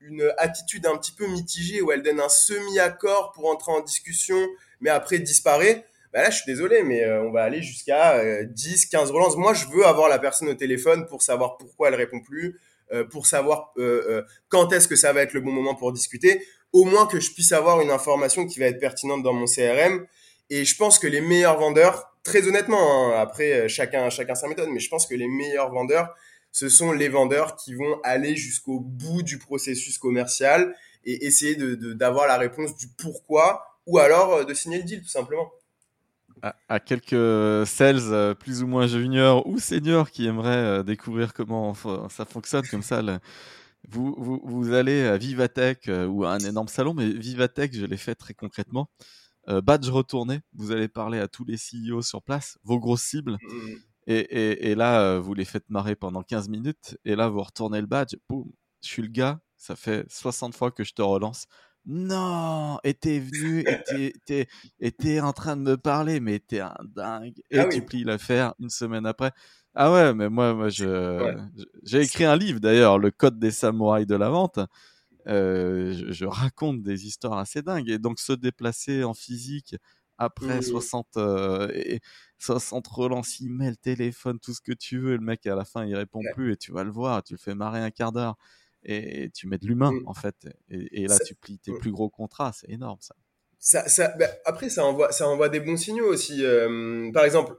[0.00, 4.38] une attitude un petit peu mitigée où elle donne un semi-accord pour entrer en discussion
[4.80, 5.84] mais après disparaît.
[6.12, 9.36] Bah là, je suis désolé, mais euh, on va aller jusqu'à 10, 15 relances.
[9.36, 12.58] Moi, je veux avoir la personne au téléphone pour savoir pourquoi elle répond plus,
[13.10, 16.44] pour savoir euh, euh, quand est-ce que ça va être le bon moment pour discuter,
[16.72, 20.06] au moins que je puisse avoir une information qui va être pertinente dans mon CRM.
[20.50, 24.68] Et je pense que les meilleurs vendeurs, très honnêtement, hein, après chacun chacun sa méthode,
[24.70, 26.14] mais je pense que les meilleurs vendeurs,
[26.52, 30.74] ce sont les vendeurs qui vont aller jusqu'au bout du processus commercial
[31.04, 35.08] et essayer de d'avoir la réponse du pourquoi ou alors de signer le deal tout
[35.08, 35.50] simplement
[36.42, 41.74] à, quelques sales euh, plus ou moins juniors ou seniors qui aimeraient euh, découvrir comment
[42.08, 43.02] ça fonctionne comme ça,
[43.88, 47.86] vous, vous, vous, allez à Vivatech euh, ou à un énorme salon, mais Vivatech, je
[47.86, 48.90] l'ai fait très concrètement.
[49.46, 53.38] badge retourné, vous allez parler à tous les CEO sur place, vos grosses cibles.
[53.42, 53.68] Mmh.
[54.06, 56.96] Et, et, et, là, vous les faites marrer pendant 15 minutes.
[57.04, 58.16] Et là, vous retournez le badge.
[58.28, 58.50] Boum,
[58.82, 59.40] je suis le gars.
[59.56, 61.46] Ça fait 60 fois que je te relance.
[61.86, 63.64] Non, et t'es venu,
[64.80, 67.40] et t'es en train de me parler, mais t'es un dingue.
[67.50, 69.32] Et ah tu plies l'affaire une semaine après.
[69.74, 71.36] Ah ouais, mais moi, moi je,
[71.84, 74.58] j'ai écrit un livre d'ailleurs, Le Code des samouraïs de la vente.
[75.26, 77.88] Euh, je, raconte des histoires assez dingues.
[77.88, 79.76] Et donc se déplacer en physique
[80.18, 82.00] après 60, euh, et
[82.38, 85.94] 60 relances email, téléphone, tout ce que tu veux, le mec à la fin il
[85.94, 88.36] répond plus et tu vas le voir, tu le fais marrer un quart d'heure
[88.84, 90.02] et tu mets de l'humain mmh.
[90.06, 90.36] en fait.
[90.70, 91.78] Et, là, tu plies tes mmh.
[91.78, 93.14] plus gros contrats, c'est énorme ça.
[93.58, 96.42] ça, ça bah, après, ça envoie, ça envoie des bons signaux aussi.
[97.12, 97.56] par exemple,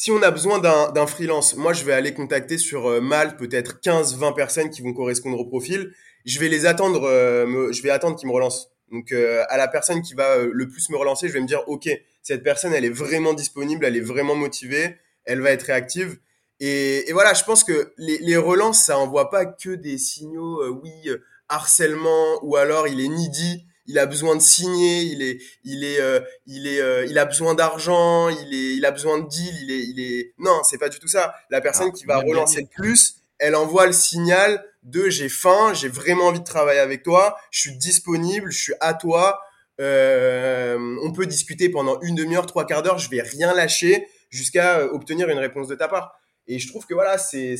[0.00, 3.80] si on a besoin d'un freelance, moi je vais aller contacter sur euh, Malte peut-être
[3.82, 5.92] 15-20 personnes qui vont correspondre au profil.
[6.24, 8.70] Je vais les attendre, euh, je vais attendre qu'ils me relancent.
[8.92, 11.64] Donc euh, à la personne qui va le plus me relancer, je vais me dire
[11.66, 11.90] ok,
[12.22, 14.94] cette personne elle est vraiment disponible, elle est vraiment motivée,
[15.24, 16.20] elle va être réactive.
[16.60, 20.60] Et, et, voilà, je pense que les, les, relances, ça envoie pas que des signaux,
[20.62, 21.18] euh, oui, euh,
[21.48, 26.00] harcèlement, ou alors il est needy, il a besoin de signer, il est, il est,
[26.00, 29.70] euh, il est, il a besoin d'argent, il est, il a besoin de deal, il
[29.70, 30.34] est, il est.
[30.38, 31.32] Non, c'est pas du tout ça.
[31.48, 35.72] La personne ah, qui va relancer le plus, elle envoie le signal de j'ai faim,
[35.74, 39.40] j'ai vraiment envie de travailler avec toi, je suis disponible, je suis à toi.
[39.78, 45.28] on peut discuter pendant une demi-heure, trois quarts d'heure, je vais rien lâcher jusqu'à obtenir
[45.30, 46.18] une réponse de ta part.
[46.48, 47.56] Et je trouve que voilà, c'est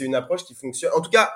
[0.00, 0.90] une approche qui fonctionne.
[0.94, 1.32] En tout cas,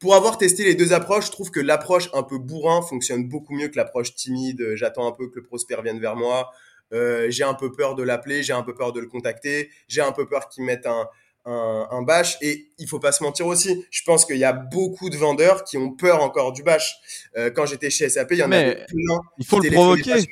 [0.00, 3.54] pour avoir testé les deux approches, je trouve que l'approche un peu bourrin fonctionne beaucoup
[3.54, 4.74] mieux que l'approche timide.
[4.74, 6.50] J'attends un peu que le prospect vienne vers moi.
[6.92, 10.02] Euh, j'ai un peu peur de l'appeler, j'ai un peu peur de le contacter, j'ai
[10.02, 11.08] un peu peur qu'il mette un,
[11.44, 12.36] un, un, bash.
[12.42, 13.84] Et il faut pas se mentir aussi.
[13.90, 16.96] Je pense qu'il y a beaucoup de vendeurs qui ont peur encore du bash.
[17.36, 19.20] Euh, quand j'étais chez SAP, il y en avait plein.
[19.38, 20.26] Il faut le provoquer.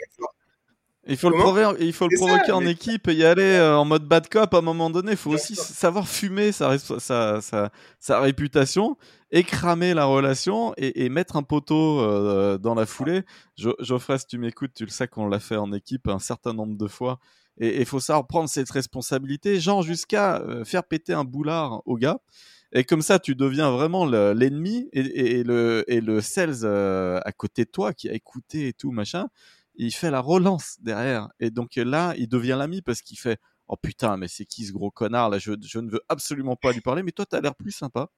[1.08, 3.84] Il faut, le provoquer, il faut le provoquer en équipe et y aller euh, en
[3.84, 5.12] mode bad cop à un moment donné.
[5.12, 8.96] Il faut aussi savoir fumer sa, sa, sa, sa, réputation
[9.32, 13.22] et cramer la relation et, et mettre un poteau euh, dans la foulée.
[13.56, 16.76] Geoffrey, si tu m'écoutes, tu le sais qu'on l'a fait en équipe un certain nombre
[16.76, 17.18] de fois.
[17.58, 21.96] Et il faut savoir prendre cette responsabilité, genre jusqu'à euh, faire péter un boulard au
[21.96, 22.20] gars.
[22.74, 25.00] Et comme ça, tu deviens vraiment l'ennemi et,
[25.40, 29.26] et, le, et le sales à côté de toi qui a écouté et tout, machin
[29.76, 31.28] il fait la relance derrière.
[31.40, 34.72] Et donc là, il devient l'ami parce qu'il fait Oh putain, mais c'est qui ce
[34.72, 37.40] gros connard là je, je, ne veux absolument pas lui parler, mais toi, tu as
[37.40, 38.08] l'air plus sympa.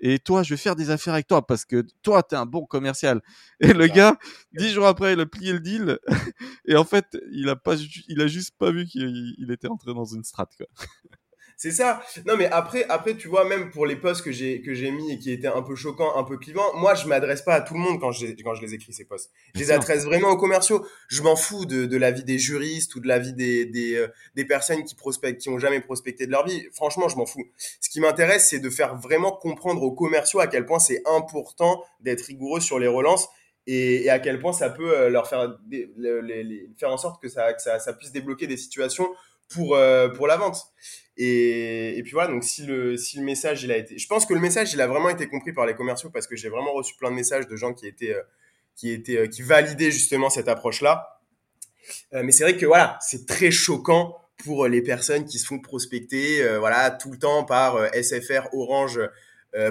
[0.00, 2.46] Et toi, je vais faire des affaires avec toi parce que toi, tu es un
[2.46, 3.20] bon commercial.
[3.60, 4.16] Et le gars,
[4.54, 5.98] dix jours après, il a plié le deal.
[6.66, 7.76] et en fait, il a, pas,
[8.08, 10.50] il a juste pas vu qu'il était entré dans une strate.
[10.56, 10.66] Quoi.
[11.56, 12.02] C'est ça.
[12.26, 15.12] Non, mais après, après, tu vois, même pour les posts que j'ai que j'ai mis
[15.12, 17.74] et qui étaient un peu choquants, un peu clivants, moi, je m'adresse pas à tout
[17.74, 19.30] le monde quand je quand je les écris ces posts.
[19.54, 20.86] Je les adresse vraiment aux commerciaux.
[21.08, 23.94] Je m'en fous de de la vie des juristes ou de la vie des des
[23.96, 26.66] euh, des personnes qui prospectent, qui ont jamais prospecté de leur vie.
[26.72, 27.46] Franchement, je m'en fous.
[27.80, 31.84] Ce qui m'intéresse, c'est de faire vraiment comprendre aux commerciaux à quel point c'est important
[32.00, 33.28] d'être rigoureux sur les relances
[33.66, 37.22] et, et, à quel point ça peut euh, leur faire les, les, faire en sorte
[37.22, 39.08] que ça, que ça, ça puisse débloquer des situations
[39.48, 40.58] pour euh, pour la vente.
[41.16, 43.98] Et, et, puis voilà, donc si le, si le message, il a été.
[43.98, 46.34] Je pense que le message, il a vraiment été compris par les commerciaux parce que
[46.34, 48.22] j'ai vraiment reçu plein de messages de gens qui étaient, euh,
[48.74, 51.20] qui étaient, euh, qui validaient justement cette approche-là.
[52.14, 55.60] Euh, mais c'est vrai que voilà, c'est très choquant pour les personnes qui se font
[55.60, 59.00] prospecter, voilà, tout le temps par SFR, Orange,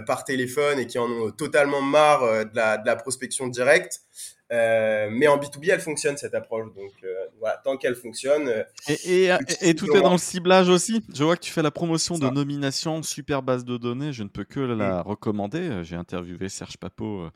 [0.08, 4.00] par téléphone et qui en ont totalement marre de la, de la prospection directe.
[4.54, 6.72] Euh, mais en B2B, elle fonctionne cette approche.
[6.76, 8.48] Donc euh, voilà, tant qu'elle fonctionne.
[8.48, 9.30] Euh, et,
[9.62, 11.04] et, tout est dans le ciblage aussi.
[11.13, 14.13] Je vois que tu fais la promotion de nomination, super base de données.
[14.13, 15.08] Je ne peux que la mm.
[15.08, 15.82] recommander.
[15.84, 17.30] J'ai interviewé Serge Papot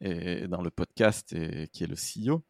[0.00, 2.42] dans le podcast et, qui est le CEO.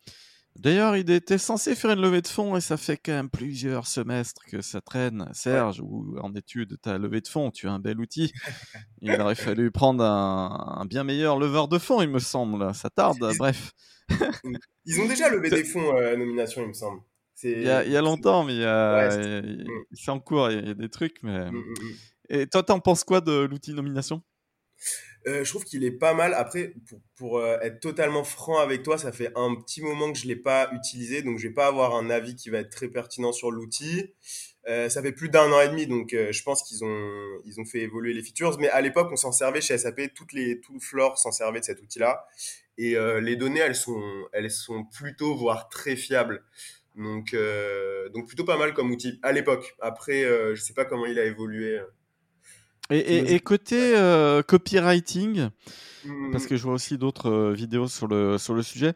[0.59, 3.87] D'ailleurs, il était censé faire une levée de fonds et ça fait quand même plusieurs
[3.87, 5.29] semestres que ça traîne.
[5.33, 8.33] Serge, ou en étude, ta levée de fonds, tu as un bel outil.
[9.03, 12.75] Il aurait fallu prendre un, un bien meilleur leveur de fonds, il me semble.
[12.75, 13.73] Ça tarde, bref.
[14.85, 17.01] Ils ont déjà levé des fonds euh, à nomination, il me semble.
[17.43, 18.61] Il y, a, il y a longtemps, mais
[19.93, 21.23] c'est en cours, il y, a des trucs.
[21.23, 21.51] Mais...
[21.51, 21.95] Mm, mm, mm.
[22.29, 24.23] Et toi, t'en penses quoi de l'outil nomination?
[25.29, 26.35] Euh, je trouve qu'il est pas mal.
[26.35, 30.19] Après, pour, pour euh, être totalement franc avec toi, ça fait un petit moment que
[30.19, 32.89] je l'ai pas utilisé, donc je vais pas avoir un avis qui va être très
[32.89, 34.15] pertinent sur l'outil.
[34.69, 37.65] Euh, ça fait plus d'un an et demi, donc je pense qu'ils ont ils ont
[37.65, 38.57] fait évoluer les features.
[38.61, 41.61] Mais à l'époque, on s'en servait chez SAP, toutes les tout le floor s'en servait
[41.61, 42.27] de cet outil-là,
[42.79, 46.45] et les données elles sont elles sont plutôt voire très fiables.
[46.97, 47.37] Donc
[48.13, 49.77] donc plutôt pas mal comme outil à l'époque.
[49.81, 50.23] Après,
[50.55, 51.81] je sais pas comment il a évolué.
[52.91, 55.49] Et, et, côté euh, copywriting,
[56.31, 56.49] parce mmh.
[56.49, 58.95] que je vois aussi d'autres euh, vidéos sur le, sur le sujet,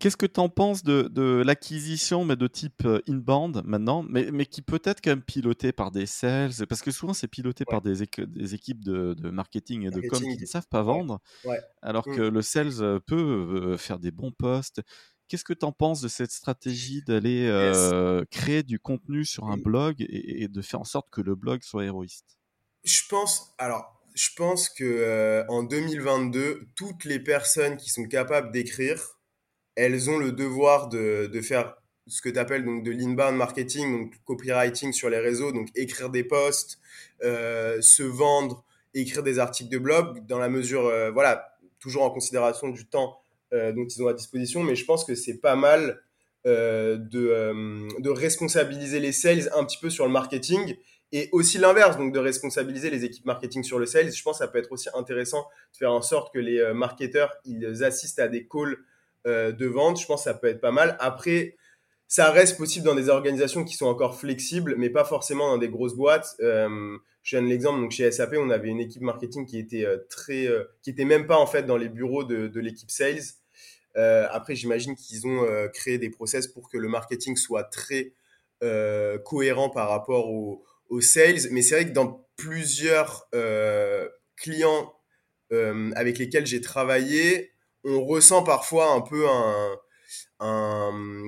[0.00, 4.30] Qu'est-ce que tu en penses de, de l'acquisition mais de type euh, inbound maintenant, mais,
[4.30, 7.64] mais qui peut être quand même piloté par des sales Parce que souvent, c'est piloté
[7.64, 11.18] par des, des, équipes de, de, marketing et de com qui ne savent pas vendre,
[11.82, 12.14] alors mmh.
[12.14, 14.82] que le sales peut faire des bons posts.
[15.26, 17.50] Qu'est-ce que tu en penses de cette stratégie d'aller
[18.30, 19.62] créer du contenu sur un mmh.
[19.62, 22.37] blog et, et, de faire en sorte que le blog soit héroïste?
[22.88, 29.18] Je pense, alors, je pense que en 2022, toutes les personnes qui sont capables d'écrire
[29.78, 31.76] elles ont le devoir de, de faire
[32.08, 36.10] ce que tu appelles donc de l'inbound marketing, donc copywriting sur les réseaux, donc écrire
[36.10, 36.80] des posts,
[37.22, 42.10] euh, se vendre, écrire des articles de blog, dans la mesure, euh, voilà, toujours en
[42.10, 43.20] considération du temps
[43.52, 46.00] euh, dont ils ont à disposition, mais je pense que c'est pas mal
[46.44, 50.76] de, de responsabiliser les sales un petit peu sur le marketing
[51.12, 54.12] et aussi l'inverse, donc de responsabiliser les équipes marketing sur le sales.
[54.12, 57.34] Je pense que ça peut être aussi intéressant de faire en sorte que les marketeurs,
[57.44, 58.78] ils assistent à des calls
[59.26, 60.96] euh, de vente, je pense que ça peut être pas mal.
[61.00, 61.56] Après,
[62.06, 65.68] ça reste possible dans des organisations qui sont encore flexibles, mais pas forcément dans des
[65.68, 66.36] grosses boîtes.
[66.40, 69.98] Euh, je donne l'exemple, donc chez SAP, on avait une équipe marketing qui était euh,
[70.08, 73.20] très, euh, qui était même pas en fait dans les bureaux de, de l'équipe sales.
[73.94, 75.44] après, j'imagine qu'ils ont
[75.74, 78.12] créé des process pour que le marketing soit très
[79.24, 80.28] cohérent par rapport
[80.88, 81.48] aux au sales.
[81.50, 83.28] Mais c'est vrai que dans plusieurs
[84.36, 84.92] clients
[85.50, 87.52] avec lesquels j'ai travaillé,
[87.84, 89.78] on ressent parfois un peu un,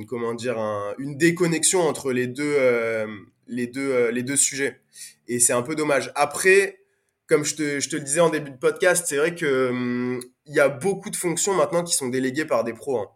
[0.08, 0.58] comment dire,
[0.98, 3.06] une déconnexion entre les deux, euh,
[3.46, 4.80] les deux, euh, les deux sujets.
[5.28, 6.12] Et c'est un peu dommage.
[6.14, 6.80] Après,
[7.26, 10.20] comme je te, je te le disais en début de podcast, c'est vrai que hum,
[10.46, 12.98] il y a beaucoup de fonctions maintenant qui sont déléguées par des pros.
[12.98, 13.08] Hein.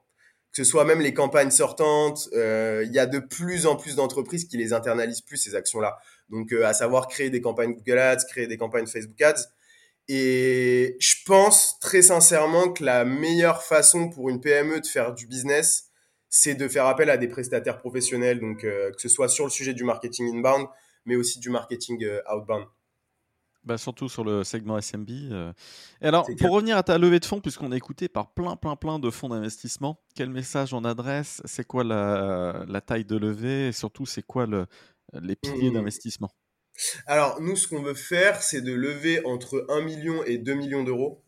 [0.53, 3.97] Que ce soit même les campagnes sortantes, euh, il y a de plus en plus
[3.97, 5.99] d'entreprises qui les internalisent plus ces actions-là.
[6.31, 9.49] Donc, à savoir créer des campagnes Google Ads, créer des campagnes Facebook Ads.
[10.09, 15.27] Et je pense très sincèrement que la meilleure façon pour une PME de faire du
[15.27, 15.91] business,
[16.29, 19.51] c'est de faire appel à des prestataires professionnels, donc euh, que ce soit sur le
[19.51, 20.67] sujet du marketing inbound,
[21.07, 22.67] mais aussi du marketing euh, outbound.
[23.63, 25.09] Bah surtout sur le segment SMB.
[25.31, 25.53] Euh.
[26.03, 28.77] Et alors, pour revenir à ta levée de fonds, puisqu'on est écouté par plein, plein,
[28.77, 31.41] plein de fonds d'investissement, quel message on adresse?
[31.47, 33.69] C'est quoi la, la, taille de levée?
[33.69, 34.67] Et surtout, c'est quoi le,
[35.23, 35.75] les piliers mmh.
[35.75, 36.31] d'investissement
[37.07, 40.83] alors, nous, ce qu'on veut faire, c'est de lever entre 1 million et 2 millions
[40.83, 41.23] d'euros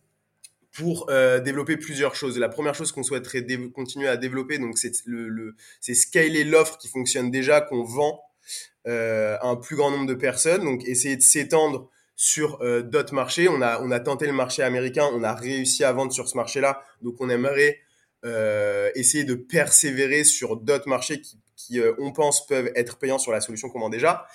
[0.73, 2.39] pour euh, développer plusieurs choses.
[2.39, 6.77] La première chose qu'on souhaiterait continuer à développer, donc c'est le, le c'est scaler l'offre
[6.77, 8.21] qui fonctionne déjà, qu'on vend
[8.87, 10.65] euh, à un plus grand nombre de personnes.
[10.65, 13.49] Donc essayer de s'étendre sur euh, d'autres marchés.
[13.49, 16.37] On a on a tenté le marché américain, on a réussi à vendre sur ce
[16.37, 16.83] marché-là.
[17.03, 17.81] Donc on aimerait
[18.97, 23.33] essayer de persévérer sur d'autres marchés qui, qui euh, on pense peuvent être payants sur
[23.33, 24.27] la solution qu'on vend déjà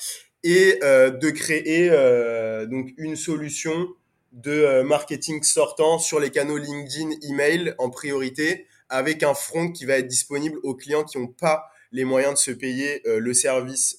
[0.43, 3.89] et euh, de créer euh, donc une solution
[4.31, 9.97] de marketing sortant sur les canaux LinkedIn, email en priorité, avec un front qui va
[9.97, 13.97] être disponible aux clients qui n'ont pas les moyens de se payer le service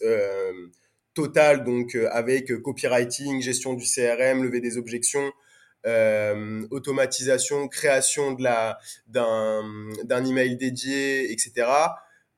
[1.13, 5.31] total, donc avec copywriting, gestion du CRM, lever des objections,
[6.71, 11.67] automatisation, création de la d'un email dédié, etc.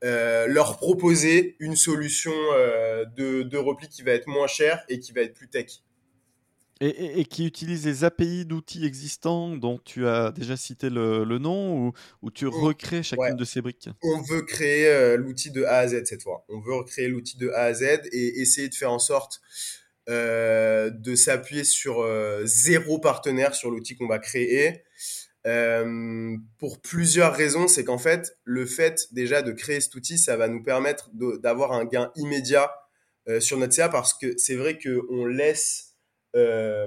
[0.04, 5.00] Euh, leur proposer une solution euh, de, de, repli qui va être moins chère et
[5.00, 5.80] qui va être plus tech.
[6.80, 11.38] Et, et, qui utilise les API d'outils existants dont tu as déjà cité le, le
[11.38, 13.88] nom ou, ou, tu recrées chacune de ces briques?
[14.02, 16.44] On veut créer euh, l'outil de A à Z cette fois.
[16.50, 19.40] On veut recréer l'outil de A à Z et essayer de faire en sorte
[20.06, 22.06] de s'appuyer sur
[22.44, 24.82] zéro partenaire sur l'outil qu'on va créer
[25.46, 30.36] euh, pour plusieurs raisons, c'est qu'en fait, le fait déjà de créer cet outil, ça
[30.36, 32.72] va nous permettre d'avoir un gain immédiat
[33.28, 35.96] euh, sur notre CA parce que c'est vrai qu'on laisse,
[36.34, 36.86] euh,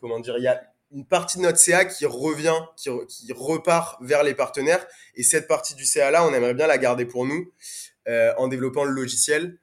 [0.00, 0.62] comment dire, il y a
[0.92, 2.90] une partie de notre CA qui revient, qui,
[3.34, 7.04] repart vers les partenaires et cette partie du CA là, on aimerait bien la garder
[7.04, 7.52] pour nous
[8.38, 9.58] en développant le logiciel.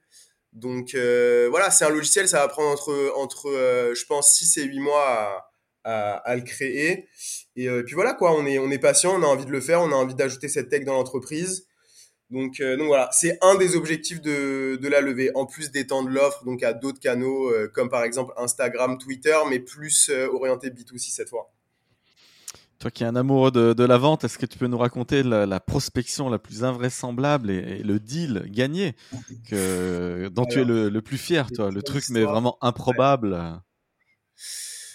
[0.52, 4.80] Donc voilà, c'est un logiciel, ça va prendre entre, entre je pense, 6 et 8
[4.80, 5.53] mois à
[5.84, 7.08] à, le créer.
[7.58, 9.60] Euh, et, puis voilà quoi, on est, on est patient, on a envie de le
[9.60, 11.66] faire, on a envie d'ajouter cette tech dans l'entreprise.
[12.30, 16.08] Donc, euh, donc voilà, c'est un des objectifs de, de la levée, en plus d'étendre
[16.08, 21.10] l'offre donc à d'autres canaux euh, comme par exemple Instagram, Twitter, mais plus orienté B2C
[21.10, 21.52] cette fois.
[22.80, 25.22] Toi qui es un amoureux de, de la vente, est-ce que tu peux nous raconter
[25.22, 28.94] la, prospection la plus invraisemblable et, le deal gagné
[29.48, 33.62] que, dont tu es le, le, plus fier, toi, le truc mais vraiment improbable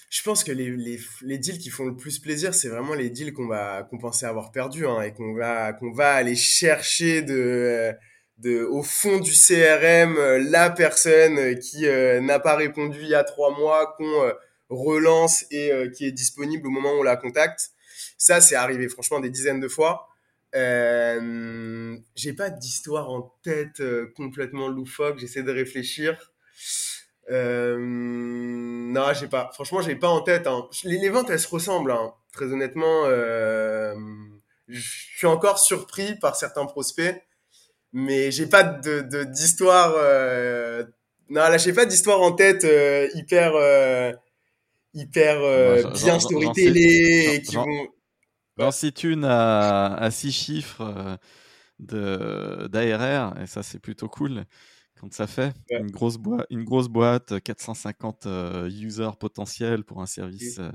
[0.10, 3.48] je pense que les, deals qui font le plus plaisir, c'est vraiment les deals qu'on
[3.48, 7.94] va qu'on pensait avoir perdus hein, et qu'on va qu'on va aller chercher de
[8.38, 10.16] de au fond du CRM
[10.50, 14.34] la personne qui euh, n'a pas répondu il y a trois mois, qu'on euh,
[14.70, 17.72] relance et euh, qui est disponible au moment où on la contacte.
[18.18, 20.08] Ça, c'est arrivé franchement des dizaines de fois.
[20.56, 25.20] Euh, j'ai pas d'histoire en tête euh, complètement loufoque.
[25.20, 26.32] J'essaie de réfléchir.
[27.30, 29.52] Euh, non, j'ai pas.
[29.54, 30.48] Franchement, j'ai pas en tête.
[30.48, 30.68] Hein.
[30.84, 31.92] Les, ventes, elles se ressemblent.
[31.92, 32.14] Hein.
[32.34, 33.96] Très honnêtement, euh,
[34.68, 34.82] je
[35.18, 37.16] suis encore surpris par certains prospects,
[37.94, 39.94] mais j'ai pas de d'histoire.
[39.98, 40.84] Euh...
[41.30, 43.54] Non, là, j'ai pas d'histoire en tête euh, hyper
[44.94, 45.40] hyper
[45.94, 47.88] bien storytellée et qui vont
[48.58, 51.18] J'en cite une à, à six chiffres
[51.94, 54.44] euh, d'ARR, et ça c'est plutôt cool
[55.00, 55.54] quand ça fait.
[55.70, 60.72] Une, grosse boîte, une grosse boîte, 450 euh, users potentiels pour un service euh,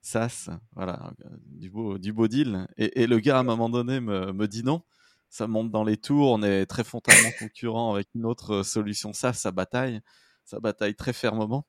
[0.00, 0.48] SaaS.
[0.74, 1.12] Voilà,
[1.46, 2.66] du beau, du beau deal.
[2.76, 4.82] Et, le gars, à un moment donné, me, me, dit non.
[5.28, 6.30] Ça monte dans les tours.
[6.30, 9.34] On est très frontalement concurrent avec une autre solution SaaS.
[9.34, 10.00] Ça bataille.
[10.44, 11.66] Ça bataille très fermement.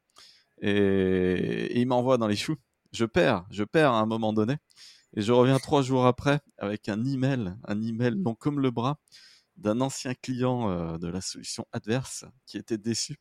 [0.62, 2.58] Et, et il m'envoie dans les choux.
[2.92, 3.46] Je perds.
[3.50, 4.58] Je perds à un moment donné.
[5.18, 9.00] Et je reviens trois jours après avec un email, un email long comme le bras
[9.58, 13.18] d'un ancien client de la solution adverse qui était déçu.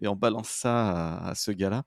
[0.00, 1.84] Et on balance ça à, ce gars-là.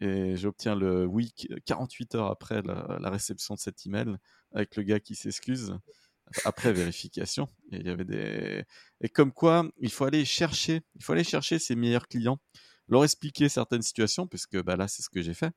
[0.00, 1.32] Et j'obtiens le oui
[1.64, 4.16] 48 heures après la, réception de cet email
[4.52, 5.76] avec le gars qui s'excuse
[6.44, 7.46] après vérification.
[7.70, 8.64] Et il y avait des
[9.00, 12.38] et comme quoi il faut aller chercher, il faut aller chercher ses meilleurs clients,
[12.88, 15.52] leur expliquer certaines situations, puisque bah là c'est ce que j'ai fait.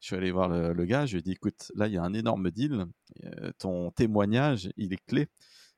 [0.00, 2.02] Je suis allé voir le, gars, je lui ai dit, écoute, là, il y a
[2.02, 2.86] un énorme deal,
[3.58, 5.26] ton témoignage, il est clé,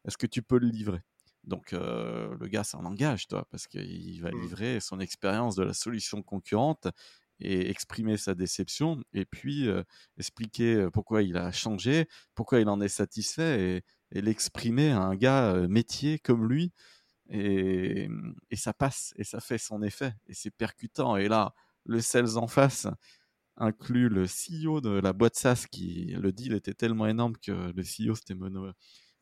[0.06, 1.00] est-ce que tu peux le livrer?
[1.44, 4.40] Donc euh, le gars s'en engage, toi, parce qu'il va mmh.
[4.40, 6.88] livrer son expérience de la solution concurrente
[7.40, 9.82] et exprimer sa déception, et puis euh,
[10.18, 13.82] expliquer pourquoi il a changé, pourquoi il en est satisfait,
[14.12, 16.72] et, l'exprimer à un gars métier comme lui,
[17.30, 18.08] et,
[18.50, 21.16] et, ça passe, et ça fait son effet, et c'est percutant.
[21.16, 22.88] Et là, le sales en face,
[23.60, 27.82] inclut le CEO de la boîte SaaS qui le deal était tellement énorme que le
[27.82, 28.36] CEO s'était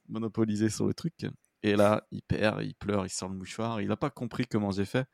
[0.09, 1.27] monopolisé sur le truc.
[1.63, 3.81] Et là, il perd, il pleure, il sort le mouchoir.
[3.81, 5.07] Il n'a pas compris comment j'ai fait.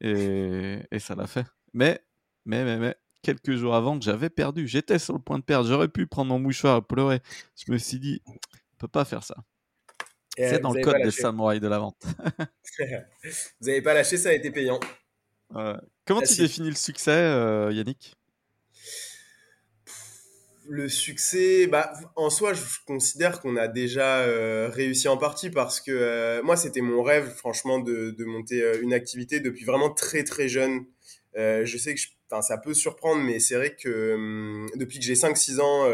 [0.00, 1.46] Et, ça l'a fait.
[1.72, 2.00] Mais,
[2.44, 5.68] mais, mais, mais, quelques jours avant que j'avais perdu, j'étais sur le point de perdre.
[5.68, 7.20] J'aurais pu prendre mon mouchoir et pleurer.
[7.56, 8.34] Je me suis dit, on
[8.78, 9.36] peut pas faire ça.
[10.36, 12.00] C'est dans le code des samouraïs de la vente.
[12.78, 14.78] vous n'avez pas lâché, ça a été payant.
[16.04, 18.16] Comment tu définis le succès, euh, Yannick?
[20.68, 25.80] Le succès, bah, en soi, je considère qu'on a déjà euh, réussi en partie parce
[25.80, 30.24] que euh, moi, c'était mon rêve, franchement, de, monter euh, une activité depuis vraiment très
[30.24, 30.84] très jeune.
[31.34, 32.00] je sais que
[32.42, 35.90] ça peut surprendre, mais c'est vrai que hum, depuis que j'ai 5-6 ans,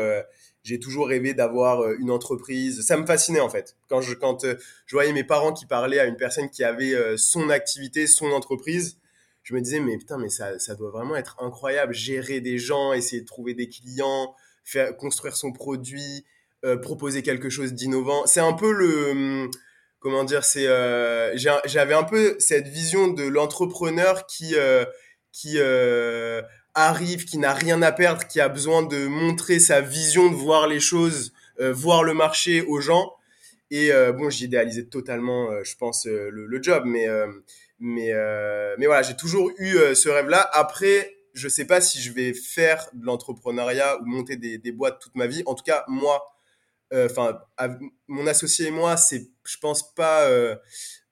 [0.64, 2.82] j'ai toujours rêvé d'avoir une entreprise.
[2.82, 3.76] Ça me fascinait en fait.
[3.88, 4.46] Quand je, quand
[4.86, 8.98] je voyais mes parents qui parlaient à une personne qui avait son activité, son entreprise,
[9.42, 11.92] je me disais, mais putain, mais ça, ça doit vraiment être incroyable.
[11.92, 14.34] Gérer des gens, essayer de trouver des clients,
[14.64, 16.24] faire construire son produit,
[16.64, 18.26] euh, proposer quelque chose d'innovant.
[18.26, 19.50] C'est un peu le hum,
[20.00, 24.84] comment dire, c'est euh, j'avais un peu cette vision de l'entrepreneur qui euh,
[25.30, 25.58] qui
[26.74, 30.66] arrive, qui n'a rien à perdre, qui a besoin de montrer sa vision, de voir
[30.66, 33.12] les choses, voir le marché aux gens.
[33.70, 37.06] Et bon, j'idéalisais totalement, je pense, le, le, job, mais
[37.80, 38.12] mais
[38.78, 40.48] mais voilà, j'ai toujours eu ce rêve-là.
[40.52, 45.16] Après, je sais pas si je vais faire de l'entrepreneuriat ou monter des, boîtes toute
[45.16, 45.42] ma vie.
[45.46, 46.24] En tout cas, moi,
[46.92, 47.40] euh, enfin,
[48.06, 50.56] mon associé et moi, c'est, je pense pas euh,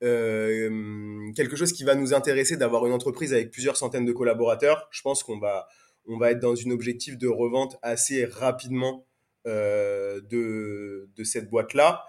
[0.03, 4.89] euh, quelque chose qui va nous intéresser d'avoir une entreprise avec plusieurs centaines de collaborateurs.
[4.93, 5.67] Je pense qu'on va,
[6.07, 9.07] on va être dans une objectif de revente assez rapidement
[9.45, 12.07] de, de cette boîte-là.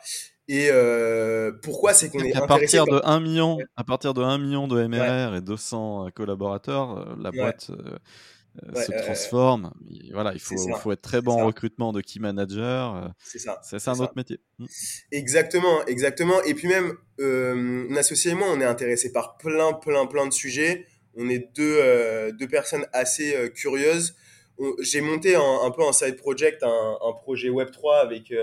[0.48, 4.38] Et euh, pourquoi c'est qu'on est, à partir de 1 million, à partir de 1
[4.40, 9.72] million de MRR et 200 collaborateurs, euh, la boîte euh, se transforme.
[10.12, 13.14] voilà, il faut, faut être très bon en recrutement de key manager.
[13.20, 13.62] c'est ça.
[13.64, 14.42] C'est un autre métier.
[14.60, 14.66] Mmh.
[15.14, 16.44] Exactement, exactement.
[16.44, 20.34] Et puis même, mon associé et moi, on est intéressé par plein, plein, plein de
[20.34, 20.86] sujets.
[21.16, 24.18] On est deux, deux personnes assez curieuses.
[24.82, 28.34] J'ai monté un, peu un side project, un, un projet Web 3 avec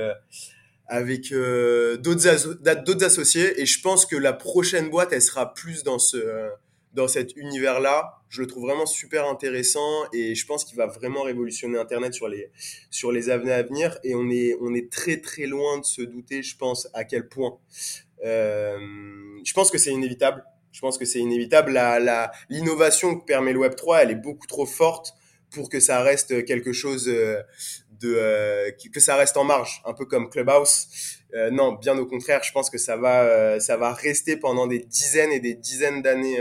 [0.91, 3.61] avec euh, d'autres associés.
[3.61, 6.51] Et je pense que la prochaine boîte elle sera plus dans ce
[6.93, 10.87] dans cet univers là je le trouve vraiment super intéressant et je pense qu'il va
[10.87, 12.51] vraiment révolutionner internet sur les
[12.91, 13.99] sur les années à venir.
[14.03, 17.29] Et on est on est très très loin de se douter je pense à quel
[17.29, 17.57] point
[18.25, 18.79] euh,
[19.45, 20.45] je pense que c'est inévitable.
[20.73, 21.73] Je pense que c'est inévitable.
[21.73, 25.15] La l'innovation que permet le Web 3 elle est beaucoup trop forte
[25.51, 27.41] pour que ça reste quelque chose euh,
[28.01, 30.89] de euh, que ça reste en marge, un peu comme Clubhouse.
[31.35, 34.81] Euh, non, bien au contraire, je pense que ça va ça va rester pendant des
[34.81, 36.39] dizaines et des dizaines d'années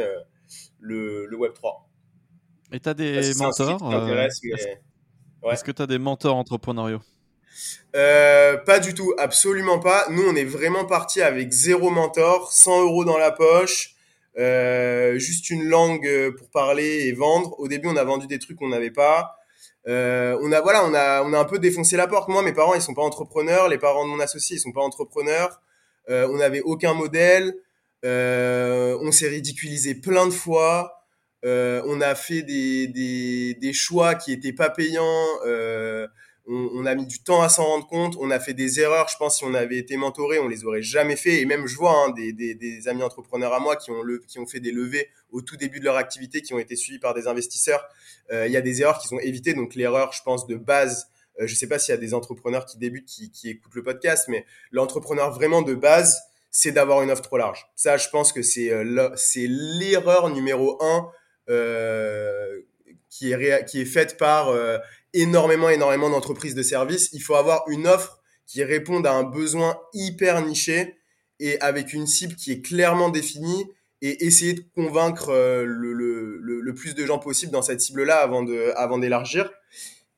[0.79, 1.89] le, le Web 3.
[2.71, 3.93] Et tu as des mentors
[5.51, 7.01] Est-ce que tu as des mentors entrepreneuriaux?
[7.95, 10.05] Euh, Pas du tout, absolument pas.
[10.09, 13.95] Nous, on est vraiment parti avec zéro mentor, 100 euros dans la poche,
[14.37, 17.59] euh, juste une langue euh, pour parler et vendre.
[17.59, 19.38] Au début, on a vendu des trucs qu'on n'avait pas.
[19.89, 22.29] Euh, on a voilà, on a on a un peu défoncé la porte.
[22.29, 23.67] Moi, mes parents, ils sont pas entrepreneurs.
[23.67, 25.59] Les parents de mon associé, ils sont pas entrepreneurs.
[26.09, 27.55] Euh, on n'avait aucun modèle.
[28.05, 30.93] Euh, on s'est ridiculisé plein de fois.
[31.43, 35.25] Euh, on a fait des, des, des, choix qui étaient pas payants.
[36.51, 38.15] On, a mis du temps à s'en rendre compte.
[38.19, 39.07] On a fait des erreurs.
[39.07, 41.41] Je pense si on avait été mentoré, on les aurait jamais fait.
[41.41, 44.59] Et même je vois hein, des, des, amis entrepreneurs à moi qui ont, ont fait
[44.59, 47.87] des levées au tout début de leur activité, qui ont été suivis par des investisseurs.
[48.31, 49.53] Euh, il y a des erreurs qui sont évitées.
[49.53, 51.07] Donc l'erreur, je pense, de base.
[51.39, 54.25] Euh, je sais pas s'il y a des entrepreneurs qui débutent, qui, écoutent le podcast,
[54.27, 56.19] mais l'entrepreneur vraiment de base,
[56.51, 57.69] c'est d'avoir une offre trop large.
[57.75, 61.11] Ça, je pense que c'est euh, l'erreur numéro un
[61.49, 62.61] euh,
[63.09, 64.53] qui est faite par
[65.13, 67.09] énormément énormément d'entreprises de services.
[67.13, 70.95] Il faut avoir une offre qui réponde à un besoin hyper niché
[71.39, 73.65] et avec une cible qui est clairement définie
[74.01, 78.17] et essayer de convaincre euh, le, le, le, plus de gens possible dans cette cible-là
[78.17, 79.51] avant de avant d'élargir.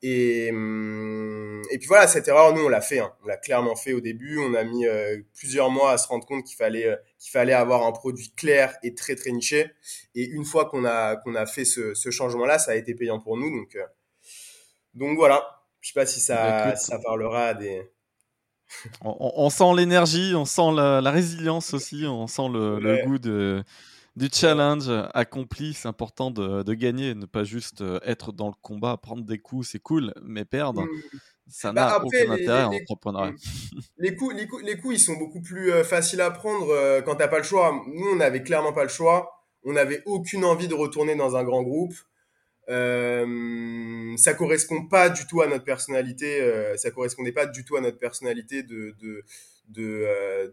[0.03, 2.99] Et, hum, et puis voilà, cette erreur, nous, on l'a fait.
[2.99, 3.11] Hein.
[3.23, 4.39] On l'a clairement fait au début.
[4.39, 7.53] On a mis euh, plusieurs mois à se rendre compte qu'il fallait, euh, qu'il fallait
[7.53, 9.71] avoir un produit clair et très, très niché.
[10.15, 13.19] Et une fois qu'on a, qu'on a fait ce, ce changement-là, ça a été payant
[13.19, 13.49] pour nous.
[13.49, 13.77] Donc,
[14.93, 15.63] donc voilà.
[15.81, 17.91] Je sais pas si ça, ça parlera à des...
[19.01, 22.81] on, on, sent l'énergie, on sent la, la, résilience aussi, on sent le, ouais.
[22.81, 23.63] le goût de
[24.15, 28.53] du challenge accompli, c'est important de, de, gagner, ne pas juste euh, être dans le
[28.61, 30.89] combat, prendre des coups, c'est cool, mais perdre, mmh.
[31.47, 33.33] ça bah n'a aucun les, intérêt les, en entrepreneuriat.
[33.97, 37.01] Les coups, les, coups, les coups, ils sont beaucoup plus euh, faciles à prendre euh,
[37.01, 37.73] quand t'as pas le choix.
[37.87, 39.31] Nous, on n'avait clairement pas le choix.
[39.63, 41.93] On n'avait aucune envie de retourner dans un grand groupe.
[42.71, 46.41] Euh, ça correspond pas du tout à notre personnalité.
[46.41, 49.23] Euh, ça correspondait pas du tout à notre personnalité de de
[49.67, 50.47] de, euh,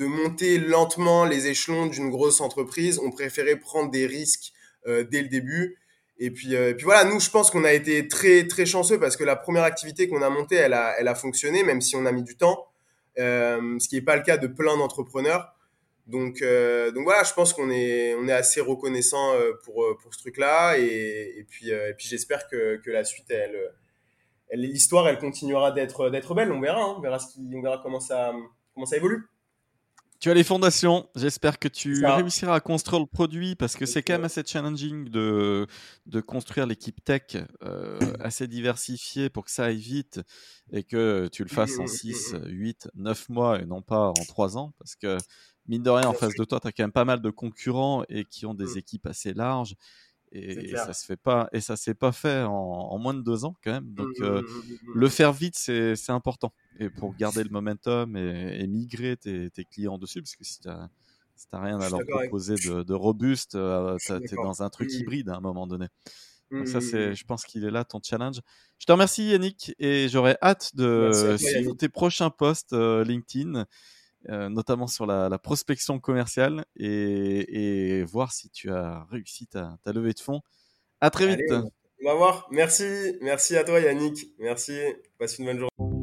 [0.00, 2.98] monter lentement les échelons d'une grosse entreprise.
[2.98, 4.52] On préférait prendre des risques
[4.86, 5.78] euh, dès le début.
[6.18, 9.16] Et puis, euh, puis voilà, nous, je pense qu'on a été très très chanceux parce
[9.16, 12.06] que la première activité qu'on a montée, elle a, elle a fonctionné, même si on
[12.06, 12.66] a mis du temps,
[13.16, 15.54] ce qui n'est pas le cas de plein d'entrepreneurs.
[16.06, 20.14] Donc, euh, donc voilà, je pense qu'on est, on est assez reconnaissant euh, pour, pour
[20.14, 20.78] ce truc-là.
[20.78, 23.72] Et, et puis, et puis j'espère que, que la suite, elle,
[24.52, 26.52] l'histoire, elle continuera d'être d'être belle.
[26.52, 28.32] On verra, hein, on verra ce qui, on verra comment ça,
[28.74, 29.28] comment ça évolue.
[30.22, 31.08] Tu as les fondations.
[31.16, 35.08] J'espère que tu réussiras à construire le produit parce que c'est quand même assez challenging
[35.08, 35.66] de,
[36.06, 37.22] de construire l'équipe tech
[37.64, 40.20] euh, assez diversifiée pour que ça aille vite
[40.70, 44.56] et que tu le fasses en 6, 8, 9 mois et non pas en 3
[44.56, 45.16] ans parce que
[45.66, 48.04] mine de rien, en face de toi, tu as quand même pas mal de concurrents
[48.08, 49.76] et qui ont des équipes assez larges
[50.32, 53.20] et, et ça se fait pas et ça s'est pas fait en, en, moins de
[53.20, 53.92] deux ans quand même.
[53.92, 54.42] Donc euh,
[54.94, 56.52] le faire vite c'est important.
[56.78, 60.60] Et pour garder le momentum et, et migrer tes, tes, clients dessus parce que si
[60.60, 60.88] t'as
[61.36, 64.96] si t'as rien à leur proposer de, de, robuste euh, t'es dans un truc mmh.
[64.96, 65.86] hybride à un moment donné.
[66.50, 68.40] Donc ça c'est je pense qu'il est là ton challenge.
[68.78, 73.66] Je te remercie Yannick et j'aurais hâte de suivre tes prochains posts euh, LinkedIn
[74.28, 79.76] euh, notamment sur la, la prospection commerciale et, et, voir si tu as réussi ta,
[79.82, 80.40] ta levée de fonds.
[81.00, 81.40] À très vite.
[81.50, 81.62] Allez,
[82.04, 82.48] on va voir.
[82.50, 83.16] Merci.
[83.20, 84.28] Merci à toi Yannick.
[84.38, 84.78] Merci.
[85.18, 86.01] Passe une bonne journée.